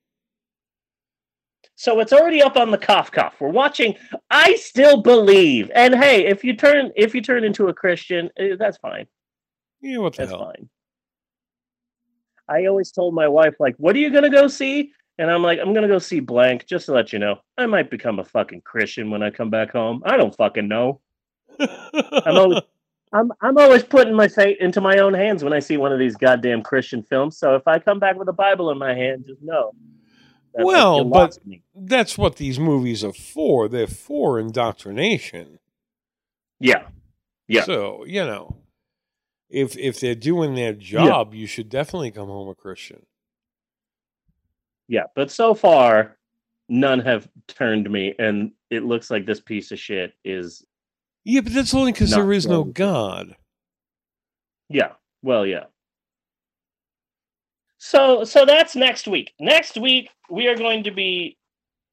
So 1.77 1.99
it's 1.99 2.11
already 2.11 2.41
up 2.41 2.57
on 2.57 2.71
the 2.71 2.77
cough 2.77 3.11
cough. 3.11 3.35
We're 3.39 3.49
watching 3.49 3.95
I 4.29 4.55
Still 4.55 5.01
Believe. 5.01 5.71
And 5.73 5.95
hey, 5.95 6.25
if 6.25 6.43
you 6.43 6.55
turn 6.55 6.91
if 6.95 7.15
you 7.15 7.21
turn 7.21 7.43
into 7.43 7.67
a 7.67 7.73
Christian, 7.73 8.29
eh, 8.37 8.55
that's 8.57 8.77
fine. 8.77 9.07
Yeah, 9.79 9.99
what 9.99 10.13
the 10.13 10.23
that's 10.23 10.31
hell? 10.31 10.45
fine. 10.45 10.69
I 12.49 12.65
always 12.65 12.91
told 12.91 13.13
my 13.13 13.27
wife, 13.27 13.55
like, 13.59 13.75
what 13.77 13.95
are 13.95 13.99
you 13.99 14.09
gonna 14.09 14.29
go 14.29 14.47
see? 14.47 14.91
and 15.19 15.31
I'm 15.31 15.41
like, 15.41 15.59
I'm 15.59 15.73
gonna 15.73 15.87
go 15.87 15.99
see 15.99 16.19
blank 16.19 16.65
just 16.67 16.85
to 16.87 16.93
let 16.93 17.11
you 17.11 17.19
know. 17.19 17.39
I 17.57 17.65
might 17.65 17.89
become 17.89 18.19
a 18.19 18.23
fucking 18.23 18.61
Christian 18.61 19.09
when 19.09 19.23
I 19.23 19.31
come 19.31 19.49
back 19.49 19.71
home. 19.71 20.03
I 20.05 20.17
don't 20.17 20.35
fucking 20.35 20.67
know. 20.67 21.01
I'm 21.59 22.37
always, 22.37 22.61
I'm, 23.13 23.31
I'm 23.41 23.57
always 23.57 23.83
putting 23.83 24.13
my 24.13 24.27
fate 24.27 24.57
into 24.59 24.81
my 24.81 24.99
own 24.99 25.13
hands 25.13 25.43
when 25.43 25.53
I 25.53 25.59
see 25.59 25.77
one 25.77 25.91
of 25.91 25.99
these 25.99 26.15
goddamn 26.15 26.61
Christian 26.61 27.01
films. 27.01 27.37
So 27.37 27.55
if 27.55 27.67
I 27.67 27.79
come 27.79 27.99
back 27.99 28.17
with 28.17 28.27
a 28.27 28.33
Bible 28.33 28.69
in 28.69 28.77
my 28.77 28.93
hand, 28.93 29.25
just 29.27 29.41
know. 29.41 29.73
That, 30.53 30.65
Well, 30.65 31.03
but-. 31.05 31.37
That's 31.75 32.17
what 32.17 32.37
these 32.37 32.59
movies 32.59 33.03
are 33.03 33.13
for. 33.13 33.67
They're 33.67 33.87
for 33.87 34.39
indoctrination. 34.39 35.59
yeah, 36.59 36.87
Yeah. 37.47 37.63
So, 37.63 38.03
you 38.05 38.25
know, 38.25 38.57
if 39.49 39.77
if 39.77 39.99
they're 39.99 40.15
doing 40.15 40.55
their 40.55 40.73
job, 40.73 41.33
you 41.33 41.45
should 41.47 41.69
definitely 41.69 42.11
come 42.11 42.27
home 42.27 42.49
a 42.49 42.55
Christian. 42.55 43.05
yeah. 44.87 45.03
But 45.15 45.31
so 45.31 45.53
far, 45.53 46.17
none 46.67 46.99
have 46.99 47.29
turned 47.47 47.89
me, 47.89 48.13
and 48.19 48.51
it 48.69 48.83
looks 48.83 49.09
like 49.09 49.25
this 49.25 49.39
piece 49.39 49.71
of 49.71 49.79
shit 49.79 50.13
is 50.25 50.65
Yeah, 51.23 51.41
but 51.41 51.53
that's 51.53 51.73
only 51.73 51.91
because 51.91 52.11
there 52.11 52.33
is 52.33 52.47
no. 52.47 52.63
God. 52.63 53.35
Yeah. 54.69 54.93
Well, 55.21 55.45
yeah. 55.45 55.65
So 57.77 58.23
so 58.23 58.45
that's 58.45 58.75
next 58.75 59.07
week. 59.07 59.33
Next 59.39 59.77
week 59.77 60.09
we 60.29 60.47
are 60.47 60.55
going 60.55 60.83
to 60.83 60.91
be 60.91 61.37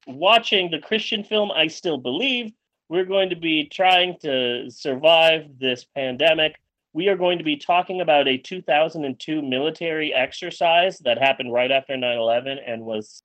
watching 0.07 0.69
the 0.69 0.79
Christian 0.79 1.23
film 1.23 1.51
I 1.51 1.67
Still 1.67 1.97
Believe. 1.97 2.51
We're 2.89 3.05
going 3.05 3.29
to 3.29 3.35
be 3.35 3.67
trying 3.67 4.17
to 4.21 4.69
survive 4.69 5.45
this 5.59 5.85
pandemic. 5.95 6.55
We 6.93 7.07
are 7.07 7.17
going 7.17 7.39
to 7.39 7.43
be 7.43 7.57
talking 7.57 8.01
about 8.01 8.27
a 8.27 8.37
2002 8.37 9.41
military 9.41 10.13
exercise 10.13 10.99
that 10.99 11.17
happened 11.17 11.51
right 11.51 11.71
after 11.71 11.95
9/11 11.95 12.57
and 12.65 12.83
was 12.83 13.21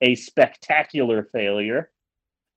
a 0.00 0.14
spectacular 0.14 1.28
failure. 1.32 1.90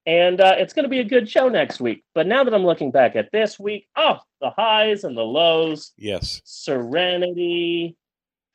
And 0.06 0.40
uh, 0.40 0.56
it's 0.58 0.74
going 0.74 0.84
to 0.84 0.90
be 0.90 1.02
a 1.02 1.04
good 1.04 1.30
show 1.30 1.50
next 1.50 1.82
week. 1.82 2.06
But 2.16 2.28
now 2.28 2.46
that 2.46 2.54
I'm 2.54 2.66
looking 2.66 2.92
back 2.92 3.18
at 3.18 3.30
this 3.34 3.60
week, 3.60 3.88
oh, 3.98 4.20
the 4.40 4.52
highs 4.52 5.04
and 5.04 5.18
the 5.18 5.24
lows. 5.24 5.92
Yes. 5.98 6.42
Serenity, 6.46 7.98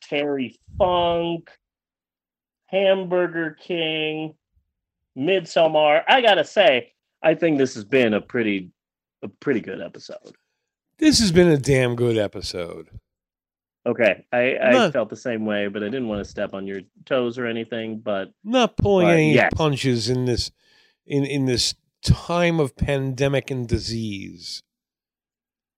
Terry 0.08 0.58
Funk, 0.78 1.50
Hamburger 2.66 3.56
King, 3.60 4.34
Midsommar. 5.16 6.02
I 6.08 6.20
gotta 6.20 6.44
say, 6.44 6.92
I 7.22 7.34
think 7.34 7.58
this 7.58 7.74
has 7.74 7.84
been 7.84 8.14
a 8.14 8.20
pretty, 8.20 8.70
a 9.22 9.28
pretty 9.28 9.60
good 9.60 9.80
episode. 9.80 10.36
This 10.98 11.18
has 11.20 11.32
been 11.32 11.48
a 11.48 11.58
damn 11.58 11.96
good 11.96 12.16
episode. 12.18 12.88
Okay, 13.84 14.24
I, 14.32 14.56
I 14.58 14.70
None. 14.72 14.92
felt 14.92 15.08
the 15.10 15.16
same 15.16 15.44
way, 15.44 15.66
but 15.66 15.82
I 15.82 15.86
didn't 15.86 16.06
want 16.06 16.22
to 16.22 16.30
step 16.30 16.54
on 16.54 16.66
your 16.68 16.82
toes 17.04 17.36
or 17.36 17.46
anything. 17.46 17.98
But 17.98 18.32
Not 18.44 18.76
pulling 18.76 19.06
But 19.08 19.14
any 19.14 19.34
yes. 19.34 19.50
punches 19.54 20.08
in 20.08 20.24
this 20.24 20.52
in 21.04 21.24
in 21.24 21.46
this 21.46 21.74
time 22.04 22.60
of 22.60 22.76
pandemic 22.76 23.50
and 23.50 23.66
disease. 23.66 24.62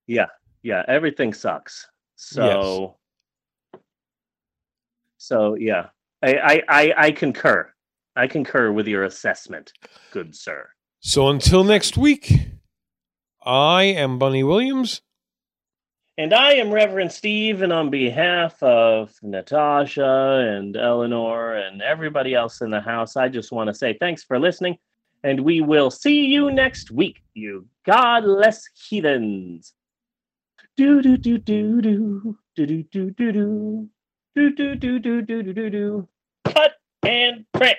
Yeah, 0.07 0.27
yeah, 0.63 0.83
everything 0.87 1.33
sucks. 1.33 1.87
So, 2.17 2.97
so 5.25 5.55
yeah, 5.55 5.87
I, 6.23 6.35
I, 6.35 6.63
I, 6.69 6.95
I 6.97 7.11
concur. 7.13 7.71
I 8.17 8.27
concur 8.27 8.71
with 8.71 8.87
your 8.87 9.05
assessment, 9.05 9.73
good 10.13 10.37
sir. 10.37 10.69
So 11.01 11.29
until 11.29 11.65
next 11.65 11.97
week, 11.97 12.33
I 13.45 13.85
am 13.85 14.19
Bunny 14.19 14.45
Williams. 14.45 15.01
And 16.17 16.33
I 16.33 16.53
am 16.53 16.71
Reverend 16.71 17.11
Steve, 17.11 17.63
and 17.63 17.73
on 17.73 17.91
behalf 17.91 18.63
of 18.63 19.13
Natasha 19.21 20.47
and 20.49 20.77
Eleanor 20.77 21.55
and 21.55 21.83
everybody 21.83 22.35
else 22.35 22.61
in 22.61 22.71
the 22.71 22.81
house, 22.81 23.17
I 23.17 23.29
just 23.29 23.51
want 23.51 23.67
to 23.67 23.75
say 23.75 23.97
thanks 23.99 24.23
for 24.23 24.39
listening, 24.39 24.79
and 25.25 25.41
we 25.41 25.61
will 25.61 25.91
see 25.91 26.27
you 26.27 26.53
next 26.53 26.93
week, 26.93 27.21
you 27.35 27.67
godless 27.85 28.63
heathens. 28.89 29.73
Do 30.77 31.03
do 31.03 31.17
do 31.17 31.39
do 31.39 31.81
do 31.83 32.39
do 32.55 32.67
do 32.67 32.83
do 32.85 33.33
do 33.33 33.91
do 34.35 34.51
do 34.51 34.77
do 34.77 34.99
do 34.99 35.23
do 35.23 35.43
do 35.43 35.53
do 35.53 35.71
do. 35.71 36.09
Cut 36.45 36.73
and 37.03 37.45
print. 37.53 37.79